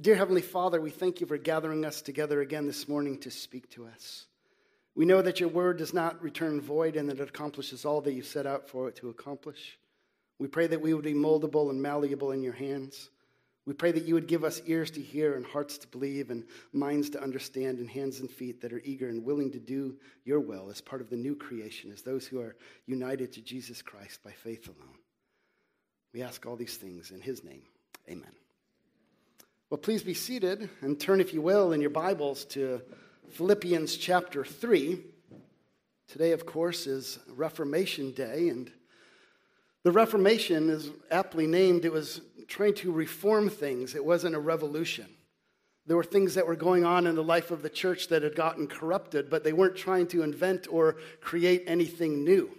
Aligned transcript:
Dear 0.00 0.14
Heavenly 0.14 0.42
Father, 0.42 0.80
we 0.80 0.90
thank 0.90 1.20
you 1.20 1.26
for 1.26 1.38
gathering 1.38 1.84
us 1.84 2.02
together 2.02 2.40
again 2.40 2.68
this 2.68 2.86
morning 2.86 3.18
to 3.18 3.32
speak 3.32 3.68
to 3.70 3.84
us. 3.86 4.26
We 4.94 5.04
know 5.04 5.20
that 5.22 5.40
your 5.40 5.48
word 5.48 5.78
does 5.78 5.92
not 5.92 6.22
return 6.22 6.60
void 6.60 6.94
and 6.94 7.08
that 7.08 7.18
it 7.18 7.28
accomplishes 7.28 7.84
all 7.84 8.00
that 8.02 8.12
you 8.12 8.22
set 8.22 8.46
out 8.46 8.68
for 8.68 8.88
it 8.88 8.94
to 8.96 9.08
accomplish. 9.08 9.76
We 10.38 10.46
pray 10.46 10.68
that 10.68 10.80
we 10.80 10.94
would 10.94 11.02
be 11.02 11.14
moldable 11.14 11.70
and 11.70 11.82
malleable 11.82 12.30
in 12.30 12.44
your 12.44 12.52
hands. 12.52 13.10
We 13.66 13.74
pray 13.74 13.90
that 13.90 14.04
you 14.04 14.14
would 14.14 14.28
give 14.28 14.44
us 14.44 14.62
ears 14.66 14.92
to 14.92 15.02
hear 15.02 15.34
and 15.34 15.44
hearts 15.44 15.78
to 15.78 15.88
believe 15.88 16.30
and 16.30 16.44
minds 16.72 17.10
to 17.10 17.22
understand 17.22 17.80
and 17.80 17.90
hands 17.90 18.20
and 18.20 18.30
feet 18.30 18.60
that 18.60 18.72
are 18.72 18.82
eager 18.84 19.08
and 19.08 19.24
willing 19.24 19.50
to 19.50 19.58
do 19.58 19.96
your 20.24 20.38
will 20.38 20.70
as 20.70 20.80
part 20.80 21.02
of 21.02 21.10
the 21.10 21.16
new 21.16 21.34
creation, 21.34 21.90
as 21.90 22.02
those 22.02 22.24
who 22.24 22.40
are 22.40 22.54
united 22.86 23.32
to 23.32 23.40
Jesus 23.40 23.82
Christ 23.82 24.22
by 24.22 24.30
faith 24.30 24.68
alone. 24.68 24.98
We 26.14 26.22
ask 26.22 26.46
all 26.46 26.56
these 26.56 26.76
things 26.76 27.10
in 27.10 27.20
his 27.20 27.42
name. 27.42 27.62
Amen. 28.08 28.32
Well, 29.70 29.76
please 29.76 30.02
be 30.02 30.14
seated 30.14 30.70
and 30.80 30.98
turn, 30.98 31.20
if 31.20 31.34
you 31.34 31.42
will, 31.42 31.72
in 31.72 31.82
your 31.82 31.90
Bibles 31.90 32.46
to 32.46 32.80
Philippians 33.32 33.98
chapter 33.98 34.42
3. 34.42 34.98
Today, 36.06 36.32
of 36.32 36.46
course, 36.46 36.86
is 36.86 37.18
Reformation 37.28 38.12
Day, 38.12 38.48
and 38.48 38.72
the 39.84 39.92
Reformation 39.92 40.70
is 40.70 40.88
aptly 41.10 41.46
named. 41.46 41.84
It 41.84 41.92
was 41.92 42.22
trying 42.46 42.76
to 42.76 42.90
reform 42.90 43.50
things, 43.50 43.94
it 43.94 44.02
wasn't 44.02 44.36
a 44.36 44.40
revolution. 44.40 45.04
There 45.84 45.98
were 45.98 46.02
things 46.02 46.32
that 46.36 46.46
were 46.46 46.56
going 46.56 46.86
on 46.86 47.06
in 47.06 47.14
the 47.14 47.22
life 47.22 47.50
of 47.50 47.60
the 47.60 47.68
church 47.68 48.08
that 48.08 48.22
had 48.22 48.34
gotten 48.34 48.68
corrupted, 48.68 49.28
but 49.28 49.44
they 49.44 49.52
weren't 49.52 49.76
trying 49.76 50.06
to 50.06 50.22
invent 50.22 50.66
or 50.70 50.96
create 51.20 51.64
anything 51.66 52.24
new. 52.24 52.50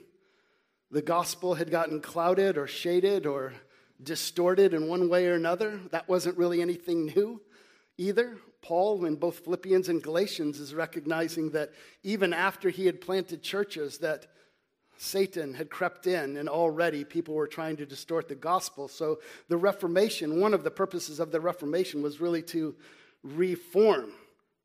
The 0.91 1.01
gospel 1.01 1.55
had 1.55 1.71
gotten 1.71 2.01
clouded 2.01 2.55
or 2.55 2.67
shaded 2.67 3.25
or 3.25 3.53
distorted 4.01 4.73
in 4.73 4.87
one 4.87 5.09
way 5.09 5.27
or 5.27 5.33
another. 5.33 5.79
That 5.91 6.07
wasn't 6.07 6.37
really 6.37 6.61
anything 6.61 7.07
new 7.07 7.41
either. 7.97 8.37
Paul, 8.61 9.05
in 9.05 9.15
both 9.15 9.39
Philippians 9.39 9.89
and 9.89 10.03
Galatians, 10.03 10.59
is 10.59 10.73
recognizing 10.73 11.51
that 11.51 11.71
even 12.03 12.33
after 12.33 12.69
he 12.69 12.85
had 12.85 13.01
planted 13.01 13.41
churches, 13.41 13.99
that 13.99 14.27
Satan 14.97 15.53
had 15.53 15.69
crept 15.69 16.07
in, 16.07 16.35
and 16.35 16.49
already 16.49 17.05
people 17.05 17.33
were 17.33 17.47
trying 17.47 17.77
to 17.77 17.85
distort 17.85 18.27
the 18.27 18.35
gospel. 18.35 18.89
So, 18.89 19.19
the 19.47 19.55
Reformation, 19.55 20.41
one 20.41 20.53
of 20.53 20.65
the 20.65 20.71
purposes 20.71 21.21
of 21.21 21.31
the 21.31 21.39
Reformation 21.39 22.01
was 22.01 22.19
really 22.19 22.41
to 22.43 22.75
reform 23.23 24.11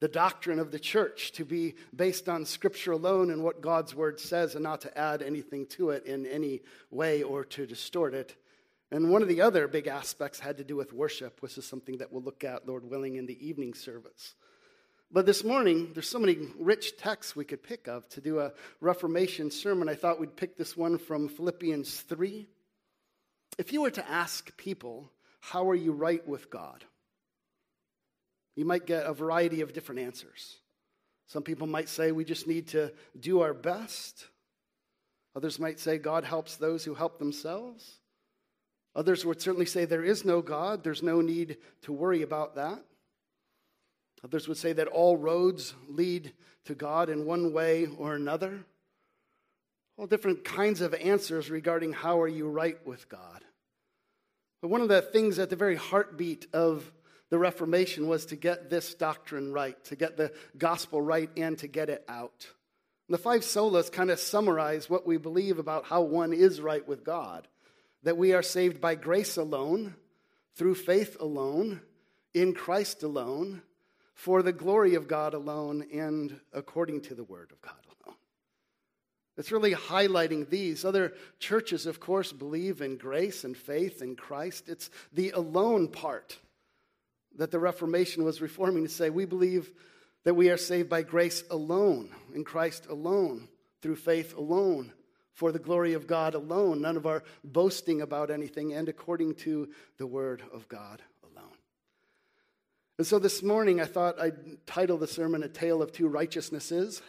the 0.00 0.08
doctrine 0.08 0.58
of 0.58 0.72
the 0.72 0.78
church, 0.78 1.30
to 1.32 1.44
be 1.44 1.76
based 1.94 2.28
on 2.28 2.44
Scripture 2.44 2.92
alone 2.92 3.30
and 3.30 3.44
what 3.44 3.60
God's 3.60 3.94
word 3.94 4.18
says, 4.18 4.54
and 4.54 4.64
not 4.64 4.80
to 4.80 4.98
add 4.98 5.22
anything 5.22 5.66
to 5.66 5.90
it 5.90 6.04
in 6.04 6.26
any 6.26 6.62
way 6.90 7.22
or 7.22 7.44
to 7.44 7.64
distort 7.64 8.12
it. 8.12 8.34
And 8.94 9.10
one 9.10 9.22
of 9.22 9.28
the 9.28 9.40
other 9.40 9.66
big 9.66 9.88
aspects 9.88 10.38
had 10.38 10.58
to 10.58 10.62
do 10.62 10.76
with 10.76 10.92
worship, 10.92 11.42
which 11.42 11.58
is 11.58 11.66
something 11.66 11.98
that 11.98 12.12
we'll 12.12 12.22
look 12.22 12.44
at, 12.44 12.68
Lord 12.68 12.88
willing, 12.88 13.16
in 13.16 13.26
the 13.26 13.44
evening 13.44 13.74
service. 13.74 14.36
But 15.10 15.26
this 15.26 15.42
morning, 15.42 15.90
there's 15.92 16.08
so 16.08 16.20
many 16.20 16.38
rich 16.60 16.96
texts 16.96 17.34
we 17.34 17.44
could 17.44 17.60
pick 17.60 17.88
of 17.88 18.08
to 18.10 18.20
do 18.20 18.38
a 18.38 18.52
Reformation 18.80 19.50
sermon. 19.50 19.88
I 19.88 19.96
thought 19.96 20.20
we'd 20.20 20.36
pick 20.36 20.56
this 20.56 20.76
one 20.76 20.98
from 20.98 21.26
Philippians 21.26 22.02
3. 22.02 22.46
If 23.58 23.72
you 23.72 23.82
were 23.82 23.90
to 23.90 24.08
ask 24.08 24.56
people, 24.56 25.10
How 25.40 25.68
are 25.70 25.74
you 25.74 25.90
right 25.90 26.24
with 26.28 26.48
God? 26.48 26.84
you 28.54 28.64
might 28.64 28.86
get 28.86 29.06
a 29.06 29.12
variety 29.12 29.60
of 29.62 29.72
different 29.72 30.02
answers. 30.02 30.58
Some 31.26 31.42
people 31.42 31.66
might 31.66 31.88
say 31.88 32.12
we 32.12 32.24
just 32.24 32.46
need 32.46 32.68
to 32.68 32.92
do 33.18 33.40
our 33.40 33.54
best. 33.54 34.28
Others 35.34 35.58
might 35.58 35.80
say 35.80 35.98
God 35.98 36.22
helps 36.22 36.54
those 36.54 36.84
who 36.84 36.94
help 36.94 37.18
themselves. 37.18 37.98
Others 38.96 39.24
would 39.24 39.40
certainly 39.40 39.66
say 39.66 39.84
there 39.84 40.04
is 40.04 40.24
no 40.24 40.40
God, 40.40 40.84
there's 40.84 41.02
no 41.02 41.20
need 41.20 41.56
to 41.82 41.92
worry 41.92 42.22
about 42.22 42.54
that. 42.54 42.82
Others 44.22 44.48
would 44.48 44.56
say 44.56 44.72
that 44.72 44.86
all 44.86 45.16
roads 45.16 45.74
lead 45.88 46.32
to 46.64 46.74
God 46.74 47.08
in 47.08 47.26
one 47.26 47.52
way 47.52 47.88
or 47.98 48.14
another. 48.14 48.64
All 49.96 50.06
different 50.06 50.44
kinds 50.44 50.80
of 50.80 50.94
answers 50.94 51.50
regarding 51.50 51.92
how 51.92 52.20
are 52.20 52.28
you 52.28 52.48
right 52.48 52.78
with 52.86 53.08
God. 53.08 53.44
But 54.62 54.68
one 54.68 54.80
of 54.80 54.88
the 54.88 55.02
things 55.02 55.38
at 55.38 55.50
the 55.50 55.56
very 55.56 55.76
heartbeat 55.76 56.46
of 56.52 56.90
the 57.30 57.38
Reformation 57.38 58.08
was 58.08 58.26
to 58.26 58.36
get 58.36 58.70
this 58.70 58.94
doctrine 58.94 59.52
right, 59.52 59.82
to 59.84 59.96
get 59.96 60.16
the 60.16 60.32
gospel 60.56 61.02
right, 61.02 61.30
and 61.36 61.58
to 61.58 61.66
get 61.66 61.90
it 61.90 62.04
out. 62.08 62.46
And 63.08 63.14
the 63.14 63.18
five 63.18 63.42
solas 63.42 63.92
kind 63.92 64.10
of 64.10 64.18
summarize 64.18 64.88
what 64.88 65.06
we 65.06 65.16
believe 65.16 65.58
about 65.58 65.84
how 65.84 66.02
one 66.02 66.32
is 66.32 66.60
right 66.60 66.86
with 66.86 67.04
God 67.04 67.46
that 68.04 68.16
we 68.16 68.32
are 68.32 68.42
saved 68.42 68.80
by 68.80 68.94
grace 68.94 69.36
alone, 69.36 69.94
through 70.54 70.76
faith 70.76 71.16
alone, 71.20 71.80
in 72.32 72.54
Christ 72.54 73.02
alone, 73.02 73.62
for 74.14 74.42
the 74.42 74.52
glory 74.52 74.94
of 74.94 75.08
God 75.08 75.34
alone, 75.34 75.86
and 75.92 76.38
according 76.52 77.00
to 77.02 77.14
the 77.14 77.24
word 77.24 77.50
of 77.50 77.60
God 77.60 77.74
alone. 78.04 78.16
It's 79.36 79.50
really 79.50 79.74
highlighting 79.74 80.48
these. 80.48 80.84
Other 80.84 81.14
churches, 81.40 81.86
of 81.86 81.98
course, 81.98 82.30
believe 82.30 82.80
in 82.80 82.98
grace 82.98 83.42
and 83.42 83.56
faith 83.56 84.00
in 84.00 84.14
Christ. 84.14 84.68
It's 84.68 84.90
the 85.12 85.30
alone 85.30 85.88
part 85.88 86.38
that 87.36 87.50
the 87.50 87.58
Reformation 87.58 88.22
was 88.22 88.40
reforming 88.40 88.84
to 88.84 88.90
say 88.90 89.10
we 89.10 89.24
believe 89.24 89.72
that 90.22 90.34
we 90.34 90.50
are 90.50 90.56
saved 90.56 90.88
by 90.88 91.02
grace 91.02 91.42
alone, 91.50 92.10
in 92.34 92.44
Christ 92.44 92.86
alone, 92.86 93.48
through 93.82 93.96
faith 93.96 94.36
alone 94.36 94.92
for 95.34 95.50
the 95.50 95.58
glory 95.58 95.92
of 95.92 96.06
God 96.06 96.34
alone, 96.34 96.80
none 96.80 96.96
of 96.96 97.06
our 97.06 97.24
boasting 97.42 98.00
about 98.00 98.30
anything, 98.30 98.72
and 98.72 98.88
according 98.88 99.34
to 99.34 99.68
the 99.98 100.06
word 100.06 100.42
of 100.52 100.68
God 100.68 101.02
alone. 101.24 101.50
And 102.98 103.06
so 103.06 103.18
this 103.18 103.42
morning, 103.42 103.80
I 103.80 103.84
thought 103.84 104.20
I'd 104.20 104.64
title 104.64 104.96
the 104.96 105.08
sermon 105.08 105.42
A 105.42 105.48
Tale 105.48 105.82
of 105.82 105.90
Two 105.90 106.06
Righteousnesses, 106.06 107.02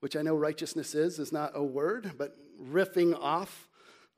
which 0.00 0.16
I 0.16 0.22
know 0.22 0.34
righteousness 0.34 0.94
is, 0.94 1.18
is 1.18 1.32
not 1.32 1.52
a 1.54 1.62
word, 1.62 2.12
but 2.16 2.34
riffing 2.60 3.14
off 3.14 3.68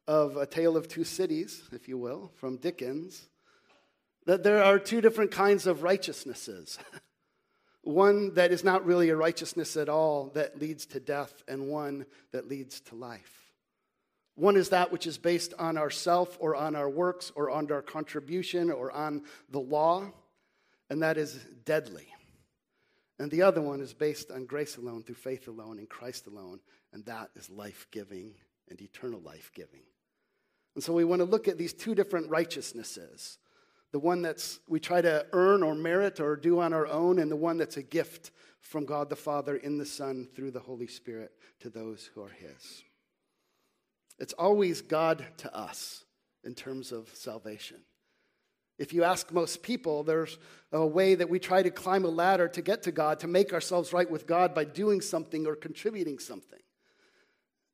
of 0.07 0.37
A 0.37 0.47
Tale 0.47 0.77
of 0.77 0.87
Two 0.87 1.05
Cities, 1.05 1.63
if 1.73 1.89
you 1.89 1.99
will, 1.99 2.31
from 2.37 2.57
Dickens, 2.57 3.29
that 4.25 4.45
there 4.45 4.63
are 4.63 4.79
two 4.79 5.01
different 5.01 5.33
kinds 5.33 5.67
of 5.67 5.83
righteousnesses. 5.83 6.79
one 7.83 8.35
that 8.35 8.53
is 8.53 8.65
not 8.65 8.87
really 8.87 9.11
a 9.11 9.17
righteousness 9.17 9.77
at 9.77 9.89
all 9.89 10.31
that 10.35 10.59
leads 10.61 10.87
to 10.87 11.01
death, 11.01 11.43
and 11.49 11.69
one 11.69 12.07
that 12.31 12.49
leads 12.49 12.81
to 12.81 12.95
life. 12.95 13.53
One 14.35 14.57
is 14.57 14.71
that 14.71 14.91
which 14.91 15.07
is 15.07 15.19
based 15.19 15.53
on 15.59 15.77
ourself 15.77 16.39
or 16.41 16.57
on 16.57 16.75
our 16.75 16.89
works 16.89 17.33
or 17.35 17.51
on 17.51 17.71
our 17.71 17.83
contribution 17.83 18.71
or 18.71 18.91
on 18.91 19.25
the 19.51 19.61
law, 19.61 20.11
and 20.89 21.03
that 21.03 21.19
is 21.19 21.35
deadly. 21.65 22.07
And 23.19 23.31
the 23.31 23.43
other 23.43 23.61
one 23.61 23.81
is 23.81 23.93
based 23.93 24.31
on 24.31 24.47
grace 24.47 24.77
alone, 24.77 25.03
through 25.03 25.17
faith 25.17 25.49
alone, 25.49 25.79
in 25.79 25.87
Christ 25.87 26.27
alone, 26.27 26.61
and 26.93 27.05
that 27.07 27.31
is 27.37 27.51
life 27.51 27.87
giving 27.91 28.35
and 28.69 28.81
eternal 28.81 29.21
life 29.21 29.51
giving. 29.55 29.83
And 30.75 30.83
so 30.83 30.93
we 30.93 31.05
want 31.05 31.21
to 31.21 31.27
look 31.27 31.47
at 31.47 31.59
these 31.59 31.75
two 31.75 31.95
different 31.95 32.31
righteousnesses 32.31 33.39
the 33.93 33.99
one 33.99 34.23
that's 34.23 34.59
we 34.67 34.81
try 34.81 35.01
to 35.01 35.27
earn 35.33 35.63
or 35.63 35.75
merit 35.75 36.19
or 36.19 36.35
do 36.37 36.61
on 36.61 36.73
our 36.73 36.87
own, 36.87 37.19
and 37.19 37.31
the 37.31 37.37
one 37.37 37.59
that's 37.59 37.77
a 37.77 37.83
gift 37.83 38.31
from 38.61 38.85
God 38.85 39.11
the 39.11 39.17
Father 39.17 39.57
in 39.57 39.79
the 39.79 39.87
Son 39.87 40.29
through 40.35 40.51
the 40.51 40.61
Holy 40.61 40.87
Spirit 40.87 41.33
to 41.61 41.71
those 41.71 42.11
who 42.15 42.23
are 42.23 42.31
His. 42.31 42.83
It's 44.19 44.33
always 44.35 44.81
God 44.83 45.25
to 45.39 45.55
us 45.55 46.05
in 46.45 46.55
terms 46.55 46.93
of 46.93 47.09
salvation. 47.15 47.79
If 48.79 48.93
you 48.93 49.05
ask 49.05 49.31
most 49.31 49.63
people, 49.63 50.03
there's 50.03 50.39
a 50.73 50.87
way 50.87 51.15
that 51.15 51.29
we 51.29 51.39
try 51.39 51.63
to 51.63 51.71
climb 51.71 52.05
a 52.05 52.09
ladder 52.09 52.49
to 52.49 52.63
get 52.63 52.83
to 52.85 52.93
God, 52.93 53.21
to 53.21 53.29
make 53.29 53.53
ourselves 53.53 53.93
right 53.93 54.11
with 54.11 54.27
God 54.27 54.55
by 54.55 54.65
doing 54.65 55.01
something 55.01 55.47
or 55.47 55.55
contributing 55.55 56.19
something 56.19 56.59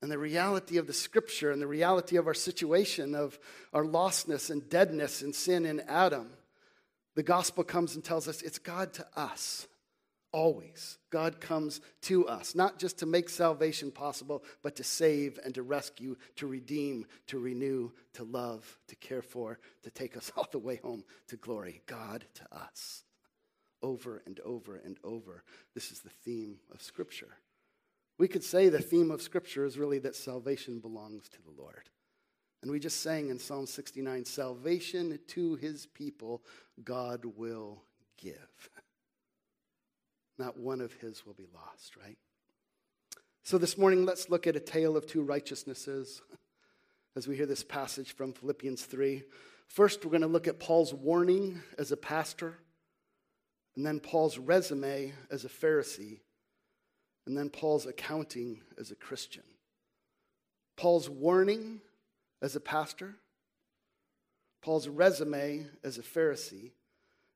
and 0.00 0.10
the 0.10 0.18
reality 0.18 0.78
of 0.78 0.86
the 0.86 0.92
scripture 0.92 1.50
and 1.50 1.60
the 1.60 1.66
reality 1.66 2.16
of 2.16 2.26
our 2.26 2.34
situation, 2.34 3.14
of 3.14 3.38
our 3.72 3.84
lostness 3.84 4.50
and 4.50 4.68
deadness 4.68 5.22
and 5.22 5.34
sin 5.34 5.66
in 5.66 5.80
Adam, 5.80 6.30
the 7.16 7.22
gospel 7.22 7.64
comes 7.64 7.96
and 7.96 8.04
tells 8.04 8.28
us 8.28 8.42
it's 8.42 8.58
God 8.58 8.92
to 8.94 9.06
us. 9.16 9.66
Always. 10.30 10.98
God 11.10 11.40
comes 11.40 11.80
to 12.02 12.28
us, 12.28 12.54
not 12.54 12.78
just 12.78 12.98
to 12.98 13.06
make 13.06 13.28
salvation 13.30 13.90
possible, 13.90 14.44
but 14.62 14.76
to 14.76 14.84
save 14.84 15.38
and 15.42 15.54
to 15.54 15.62
rescue, 15.62 16.16
to 16.36 16.46
redeem, 16.46 17.06
to 17.28 17.38
renew, 17.38 17.90
to 18.12 18.24
love, 18.24 18.78
to 18.88 18.96
care 18.96 19.22
for, 19.22 19.58
to 19.82 19.90
take 19.90 20.16
us 20.16 20.30
all 20.36 20.46
the 20.52 20.58
way 20.58 20.76
home 20.76 21.02
to 21.28 21.36
glory. 21.36 21.82
God 21.86 22.24
to 22.34 22.56
us. 22.56 23.04
Over 23.82 24.22
and 24.26 24.38
over 24.40 24.76
and 24.76 24.98
over. 25.02 25.42
This 25.74 25.90
is 25.90 26.00
the 26.00 26.10
theme 26.10 26.58
of 26.72 26.82
Scripture. 26.82 27.38
We 28.18 28.28
could 28.28 28.42
say 28.42 28.68
the 28.68 28.82
theme 28.82 29.10
of 29.10 29.22
Scripture 29.22 29.64
is 29.64 29.78
really 29.78 29.98
that 30.00 30.16
salvation 30.16 30.80
belongs 30.80 31.28
to 31.28 31.42
the 31.42 31.60
Lord. 31.60 31.88
And 32.62 32.70
we 32.70 32.80
just 32.80 33.02
sang 33.02 33.30
in 33.30 33.38
Psalm 33.38 33.66
69 33.66 34.24
salvation 34.24 35.18
to 35.28 35.54
his 35.54 35.86
people 35.86 36.42
God 36.82 37.24
will 37.24 37.82
give. 38.20 38.70
Not 40.38 40.58
one 40.58 40.80
of 40.80 40.92
his 40.94 41.24
will 41.24 41.34
be 41.34 41.46
lost, 41.54 41.96
right? 41.96 42.18
So 43.44 43.56
this 43.56 43.78
morning, 43.78 44.04
let's 44.04 44.28
look 44.28 44.46
at 44.46 44.56
a 44.56 44.60
tale 44.60 44.96
of 44.96 45.06
two 45.06 45.22
righteousnesses 45.22 46.20
as 47.16 47.26
we 47.26 47.36
hear 47.36 47.46
this 47.46 47.64
passage 47.64 48.14
from 48.14 48.32
Philippians 48.32 48.84
3. 48.84 49.22
First, 49.68 50.04
we're 50.04 50.10
going 50.10 50.20
to 50.22 50.26
look 50.26 50.48
at 50.48 50.58
Paul's 50.58 50.92
warning 50.92 51.62
as 51.78 51.92
a 51.92 51.96
pastor 51.96 52.58
and 53.76 53.86
then 53.86 54.00
Paul's 54.00 54.38
resume 54.38 55.12
as 55.30 55.44
a 55.44 55.48
Pharisee, 55.48 56.18
and 57.28 57.36
then 57.36 57.50
Paul's 57.50 57.84
accounting 57.84 58.62
as 58.78 58.90
a 58.90 58.94
Christian. 58.94 59.42
Paul's 60.76 61.10
warning 61.10 61.82
as 62.40 62.56
a 62.56 62.60
pastor, 62.60 63.16
Paul's 64.62 64.88
resume 64.88 65.66
as 65.84 65.98
a 65.98 66.02
Pharisee, 66.02 66.70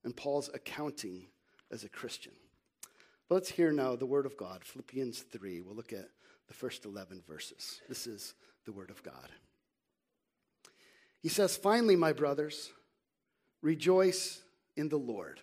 and 0.03 0.17
Paul's 0.17 0.49
accounting 0.55 1.27
as 1.71 1.85
a 1.85 1.91
Christian. 1.91 2.33
But 3.29 3.35
let's 3.35 3.51
hear 3.51 3.71
now 3.71 3.95
the 3.95 4.07
Word 4.07 4.25
of 4.25 4.39
God, 4.39 4.65
Philippians 4.65 5.21
3. 5.31 5.61
We'll 5.61 5.77
look 5.77 5.93
at 5.93 6.09
the 6.49 6.55
first 6.55 6.87
11 6.87 7.23
verses. 7.29 7.83
This 7.87 8.07
is 8.07 8.33
the 8.65 8.73
Word 8.73 8.89
of 8.89 9.03
God. 9.03 9.29
He 11.21 11.29
says, 11.29 11.55
Finally, 11.55 11.97
my 11.97 12.15
brothers, 12.15 12.71
rejoice 13.61 14.41
in 14.75 14.89
the 14.89 14.97
Lord. 14.97 15.43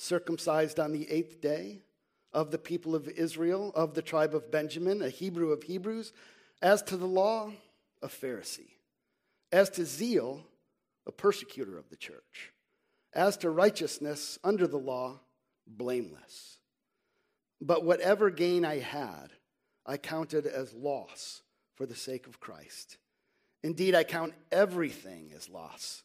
Circumcised 0.00 0.80
on 0.80 0.92
the 0.92 1.10
eighth 1.10 1.42
day, 1.42 1.82
of 2.32 2.50
the 2.50 2.56
people 2.56 2.94
of 2.94 3.06
Israel, 3.06 3.70
of 3.74 3.92
the 3.92 4.00
tribe 4.00 4.34
of 4.34 4.50
Benjamin, 4.50 5.02
a 5.02 5.10
Hebrew 5.10 5.52
of 5.52 5.64
Hebrews, 5.64 6.14
as 6.62 6.80
to 6.84 6.96
the 6.96 7.06
law, 7.06 7.52
a 8.00 8.08
Pharisee, 8.08 8.76
as 9.52 9.68
to 9.68 9.84
zeal, 9.84 10.46
a 11.06 11.12
persecutor 11.12 11.76
of 11.76 11.90
the 11.90 11.98
church, 11.98 12.50
as 13.12 13.36
to 13.36 13.50
righteousness 13.50 14.38
under 14.42 14.66
the 14.66 14.78
law, 14.78 15.20
blameless. 15.66 16.56
But 17.60 17.84
whatever 17.84 18.30
gain 18.30 18.64
I 18.64 18.78
had, 18.78 19.34
I 19.84 19.98
counted 19.98 20.46
as 20.46 20.72
loss 20.72 21.42
for 21.74 21.84
the 21.84 21.94
sake 21.94 22.26
of 22.26 22.40
Christ. 22.40 22.96
Indeed, 23.62 23.94
I 23.94 24.04
count 24.04 24.32
everything 24.50 25.32
as 25.36 25.50
loss 25.50 26.04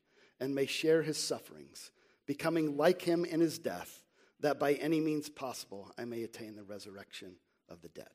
and 0.41 0.55
may 0.55 0.65
share 0.65 1.03
his 1.03 1.17
sufferings, 1.17 1.91
becoming 2.25 2.75
like 2.75 3.03
him 3.03 3.23
in 3.23 3.39
his 3.39 3.59
death, 3.59 4.01
that 4.39 4.59
by 4.59 4.73
any 4.73 4.99
means 4.99 5.29
possible 5.29 5.93
I 5.97 6.03
may 6.03 6.23
attain 6.23 6.55
the 6.55 6.63
resurrection 6.63 7.35
of 7.69 7.81
the 7.81 7.89
dead. 7.89 8.09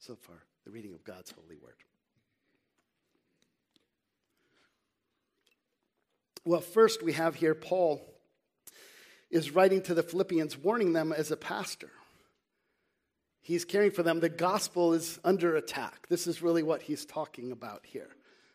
So 0.00 0.16
far, 0.16 0.42
the 0.64 0.72
reading 0.72 0.94
of 0.94 1.04
God's 1.04 1.30
holy 1.30 1.56
word. 1.56 1.76
Well, 6.44 6.60
first 6.60 7.02
we 7.02 7.12
have 7.12 7.36
here 7.36 7.54
Paul 7.54 8.00
is 9.30 9.52
writing 9.52 9.82
to 9.82 9.94
the 9.94 10.02
Philippians, 10.02 10.58
warning 10.58 10.92
them 10.92 11.12
as 11.12 11.30
a 11.30 11.36
pastor. 11.36 11.90
He's 13.40 13.64
caring 13.64 13.92
for 13.92 14.02
them. 14.02 14.20
The 14.20 14.28
gospel 14.28 14.92
is 14.92 15.20
under 15.22 15.56
attack. 15.56 16.06
This 16.08 16.26
is 16.26 16.42
really 16.42 16.62
what 16.62 16.82
he's 16.82 17.04
talking 17.04 17.52
about 17.52 17.82
here. 17.84 18.08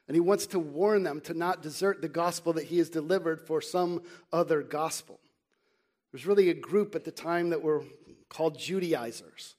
And 0.08 0.16
he 0.16 0.22
wants 0.22 0.48
to 0.48 0.60
warn 0.60 1.04
them 1.04 1.22
to 1.22 1.34
not 1.34 1.62
desert 1.62 2.02
the 2.02 2.10
gospel 2.10 2.54
that 2.54 2.66
he 2.66 2.78
has 2.80 2.90
delivered 2.90 3.42
for 3.42 3.62
some 3.62 4.02
other 4.32 4.62
gospel. 4.62 5.20
There's 6.12 6.26
really 6.26 6.50
a 6.50 6.54
group 6.54 6.94
at 6.96 7.06
the 7.06 7.12
time 7.12 7.50
that 7.50 7.62
were 7.62 7.84
called 8.30 8.60
Judaizers. 8.60 9.56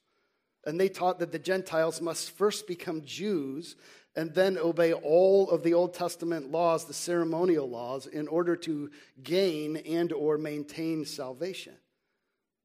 And 0.65 0.79
they 0.79 0.89
taught 0.89 1.19
that 1.19 1.31
the 1.31 1.39
Gentiles 1.39 2.01
must 2.01 2.31
first 2.31 2.67
become 2.67 3.03
Jews 3.05 3.75
and 4.15 4.33
then 4.33 4.57
obey 4.57 4.93
all 4.93 5.49
of 5.49 5.63
the 5.63 5.73
Old 5.73 5.93
Testament 5.93 6.51
laws, 6.51 6.85
the 6.85 6.93
ceremonial 6.93 7.69
laws, 7.69 8.07
in 8.07 8.27
order 8.27 8.55
to 8.57 8.89
gain 9.21 9.77
and 9.77 10.13
or 10.13 10.37
maintain 10.37 11.05
salvation. 11.05 11.75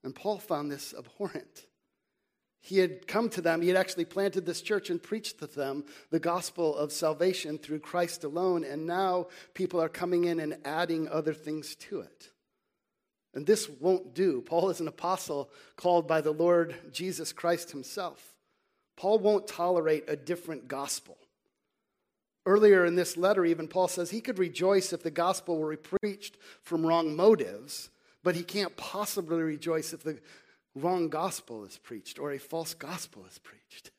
And 0.05 0.15
Paul 0.15 0.39
found 0.39 0.71
this 0.71 0.95
abhorrent. 0.97 1.67
He 2.63 2.79
had 2.79 3.07
come 3.07 3.31
to 3.31 3.41
them, 3.41 3.63
he 3.63 3.69
had 3.69 3.77
actually 3.77 4.05
planted 4.05 4.45
this 4.45 4.61
church 4.61 4.91
and 4.91 5.03
preached 5.03 5.39
to 5.39 5.47
them 5.47 5.85
the 6.11 6.21
gospel 6.21 6.77
of 6.77 6.93
salvation 6.93 7.59
through 7.59 7.81
Christ 7.81 8.23
alone, 8.23 8.65
and 8.65 8.87
now 8.87 9.29
people 9.55 9.81
are 9.81 9.89
coming 9.89 10.25
in 10.25 10.41
and 10.41 10.59
adding 10.65 11.09
other 11.09 11.33
things 11.33 11.75
to 11.77 12.01
it. 12.01 12.31
And 13.33 13.47
this 13.47 13.69
won't 13.69 14.15
do. 14.15 14.43
Paul 14.43 14.71
is 14.71 14.81
an 14.81 14.89
apostle 14.89 15.51
called 15.77 16.07
by 16.07 16.21
the 16.21 16.33
Lord 16.33 16.75
Jesus 16.93 17.33
Christ 17.33 17.71
himself. 17.71 18.35
Paul 18.97 19.21
won't 19.21 19.47
tolerate 19.47 20.05
a 20.09 20.17
different 20.17 20.69
gospel. 20.69 21.17
Earlier 22.45 22.85
in 22.85 22.97
this 22.97 23.17
letter, 23.17 23.45
even 23.45 23.69
Paul 23.69 23.89
says 23.89 24.11
he 24.11 24.21
could 24.21 24.39
rejoice 24.39 24.93
if 24.93 25.03
the 25.03 25.11
gospel 25.11 25.59
were 25.59 25.77
preached 25.77 26.37
from 26.63 26.85
wrong 26.85 27.15
motives, 27.15 27.91
but 28.23 28.35
he 28.35 28.43
can't 28.43 28.77
possibly 28.77 29.43
rejoice 29.43 29.93
if 29.93 30.03
the 30.03 30.19
wrong 30.75 31.09
gospel 31.09 31.65
is 31.65 31.79
preached 31.79 32.19
or 32.19 32.33
a 32.33 32.39
false 32.39 32.75
gospel 32.75 33.25
is 33.27 33.39
preached. 33.39 33.91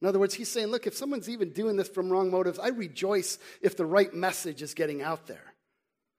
In 0.00 0.08
other 0.08 0.18
words, 0.18 0.34
he's 0.34 0.48
saying, 0.48 0.68
look, 0.68 0.86
if 0.86 0.96
someone's 0.96 1.28
even 1.28 1.50
doing 1.50 1.76
this 1.76 1.88
from 1.88 2.10
wrong 2.10 2.30
motives, 2.30 2.58
I 2.58 2.68
rejoice 2.68 3.38
if 3.60 3.76
the 3.76 3.86
right 3.86 4.12
message 4.12 4.60
is 4.60 4.74
getting 4.74 5.00
out 5.00 5.26
there 5.26 5.54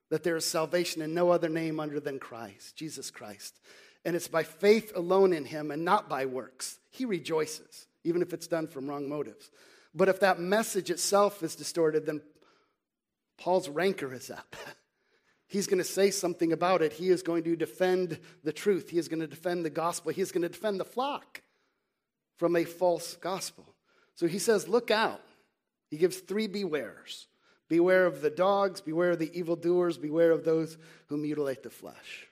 that 0.09 0.23
there 0.23 0.35
is 0.35 0.45
salvation 0.45 1.01
in 1.01 1.13
no 1.13 1.31
other 1.31 1.49
name 1.49 1.79
under 1.79 1.99
than 1.99 2.19
Christ, 2.19 2.75
Jesus 2.75 3.09
Christ. 3.09 3.59
And 4.05 4.15
it's 4.15 4.27
by 4.27 4.43
faith 4.43 4.91
alone 4.95 5.33
in 5.33 5.43
him 5.43 5.71
and 5.71 5.83
not 5.83 6.07
by 6.07 6.27
works. 6.27 6.77
He 6.91 7.05
rejoices, 7.05 7.87
even 8.03 8.21
if 8.21 8.31
it's 8.31 8.47
done 8.47 8.67
from 8.67 8.87
wrong 8.87 9.09
motives. 9.09 9.49
But 9.95 10.09
if 10.09 10.19
that 10.19 10.39
message 10.39 10.91
itself 10.91 11.41
is 11.41 11.55
distorted, 11.55 12.05
then 12.05 12.21
Paul's 13.39 13.69
rancor 13.69 14.13
is 14.13 14.29
up. 14.29 14.55
He's 15.53 15.67
going 15.67 15.77
to 15.77 15.83
say 15.83 16.09
something 16.09 16.51
about 16.51 16.81
it. 16.81 16.93
He 16.93 17.09
is 17.09 17.21
going 17.21 17.43
to 17.43 17.55
defend 17.55 18.17
the 18.43 18.51
truth. 18.51 18.89
He 18.89 18.97
is 18.97 19.07
going 19.07 19.19
to 19.19 19.27
defend 19.27 19.63
the 19.63 19.69
gospel. 19.69 20.11
He 20.11 20.23
is 20.23 20.31
going 20.31 20.41
to 20.41 20.49
defend 20.49 20.79
the 20.79 20.83
flock 20.83 21.43
from 22.37 22.55
a 22.55 22.63
false 22.63 23.17
gospel. 23.17 23.63
So 24.15 24.25
he 24.25 24.39
says, 24.39 24.67
Look 24.67 24.89
out. 24.89 25.21
He 25.91 25.97
gives 25.97 26.17
three 26.17 26.47
bewares 26.47 27.27
beware 27.69 28.07
of 28.07 28.21
the 28.21 28.31
dogs, 28.31 28.81
beware 28.81 29.11
of 29.11 29.19
the 29.19 29.29
evildoers, 29.37 29.99
beware 29.99 30.31
of 30.31 30.43
those 30.43 30.75
who 31.05 31.17
mutilate 31.17 31.61
the 31.61 31.69
flesh. 31.69 32.27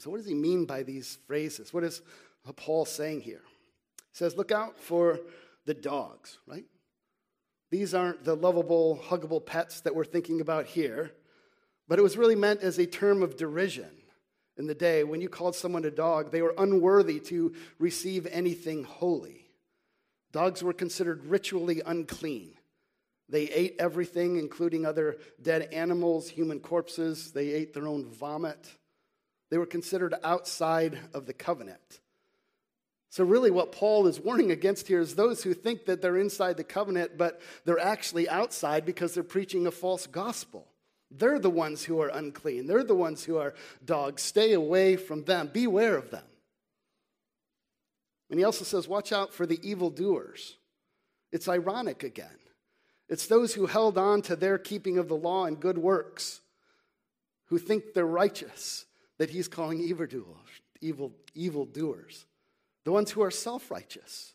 So, 0.00 0.10
what 0.10 0.16
does 0.16 0.26
he 0.26 0.34
mean 0.34 0.64
by 0.64 0.82
these 0.82 1.18
phrases? 1.28 1.72
What 1.72 1.84
is 1.84 2.02
Paul 2.56 2.86
saying 2.86 3.20
here? 3.20 3.42
He 4.10 4.16
says, 4.16 4.36
Look 4.36 4.50
out 4.50 4.80
for 4.80 5.20
the 5.64 5.74
dogs, 5.74 6.38
right? 6.48 6.64
These 7.70 7.94
aren't 7.94 8.24
the 8.24 8.34
lovable, 8.34 9.00
huggable 9.00 9.46
pets 9.46 9.82
that 9.82 9.94
we're 9.94 10.04
thinking 10.04 10.40
about 10.40 10.66
here. 10.66 11.12
But 11.92 11.98
it 11.98 12.02
was 12.04 12.16
really 12.16 12.36
meant 12.36 12.62
as 12.62 12.78
a 12.78 12.86
term 12.86 13.22
of 13.22 13.36
derision 13.36 13.90
in 14.56 14.66
the 14.66 14.74
day. 14.74 15.04
When 15.04 15.20
you 15.20 15.28
called 15.28 15.54
someone 15.54 15.84
a 15.84 15.90
dog, 15.90 16.32
they 16.32 16.40
were 16.40 16.54
unworthy 16.56 17.20
to 17.20 17.52
receive 17.78 18.26
anything 18.30 18.84
holy. 18.84 19.50
Dogs 20.32 20.62
were 20.62 20.72
considered 20.72 21.26
ritually 21.26 21.82
unclean. 21.84 22.54
They 23.28 23.42
ate 23.42 23.76
everything, 23.78 24.38
including 24.38 24.86
other 24.86 25.18
dead 25.42 25.68
animals, 25.70 26.30
human 26.30 26.60
corpses. 26.60 27.32
They 27.32 27.50
ate 27.50 27.74
their 27.74 27.86
own 27.86 28.06
vomit. 28.06 28.70
They 29.50 29.58
were 29.58 29.66
considered 29.66 30.14
outside 30.24 30.98
of 31.12 31.26
the 31.26 31.34
covenant. 31.34 32.00
So, 33.10 33.22
really, 33.22 33.50
what 33.50 33.70
Paul 33.70 34.06
is 34.06 34.18
warning 34.18 34.50
against 34.50 34.88
here 34.88 35.02
is 35.02 35.14
those 35.14 35.42
who 35.42 35.52
think 35.52 35.84
that 35.84 36.00
they're 36.00 36.16
inside 36.16 36.56
the 36.56 36.64
covenant, 36.64 37.18
but 37.18 37.42
they're 37.66 37.78
actually 37.78 38.30
outside 38.30 38.86
because 38.86 39.12
they're 39.12 39.22
preaching 39.22 39.66
a 39.66 39.70
false 39.70 40.06
gospel. 40.06 40.71
They're 41.18 41.38
the 41.38 41.50
ones 41.50 41.84
who 41.84 42.00
are 42.00 42.08
unclean. 42.08 42.66
They're 42.66 42.84
the 42.84 42.94
ones 42.94 43.24
who 43.24 43.36
are 43.36 43.54
dogs. 43.84 44.22
Stay 44.22 44.52
away 44.52 44.96
from 44.96 45.24
them. 45.24 45.50
Beware 45.52 45.96
of 45.96 46.10
them. 46.10 46.24
And 48.30 48.38
he 48.38 48.44
also 48.44 48.64
says, 48.64 48.88
Watch 48.88 49.12
out 49.12 49.34
for 49.34 49.46
the 49.46 49.60
evildoers. 49.68 50.56
It's 51.32 51.48
ironic 51.48 52.02
again. 52.02 52.38
It's 53.08 53.26
those 53.26 53.54
who 53.54 53.66
held 53.66 53.98
on 53.98 54.22
to 54.22 54.36
their 54.36 54.58
keeping 54.58 54.96
of 54.96 55.08
the 55.08 55.16
law 55.16 55.44
and 55.44 55.60
good 55.60 55.76
works, 55.76 56.40
who 57.46 57.58
think 57.58 57.92
they're 57.92 58.06
righteous, 58.06 58.86
that 59.18 59.30
he's 59.30 59.48
calling 59.48 59.80
evildoers. 59.80 60.26
evil, 60.80 61.12
evil 61.34 61.66
doers, 61.66 62.24
the 62.84 62.92
ones 62.92 63.10
who 63.10 63.22
are 63.22 63.30
self 63.30 63.70
righteous, 63.70 64.32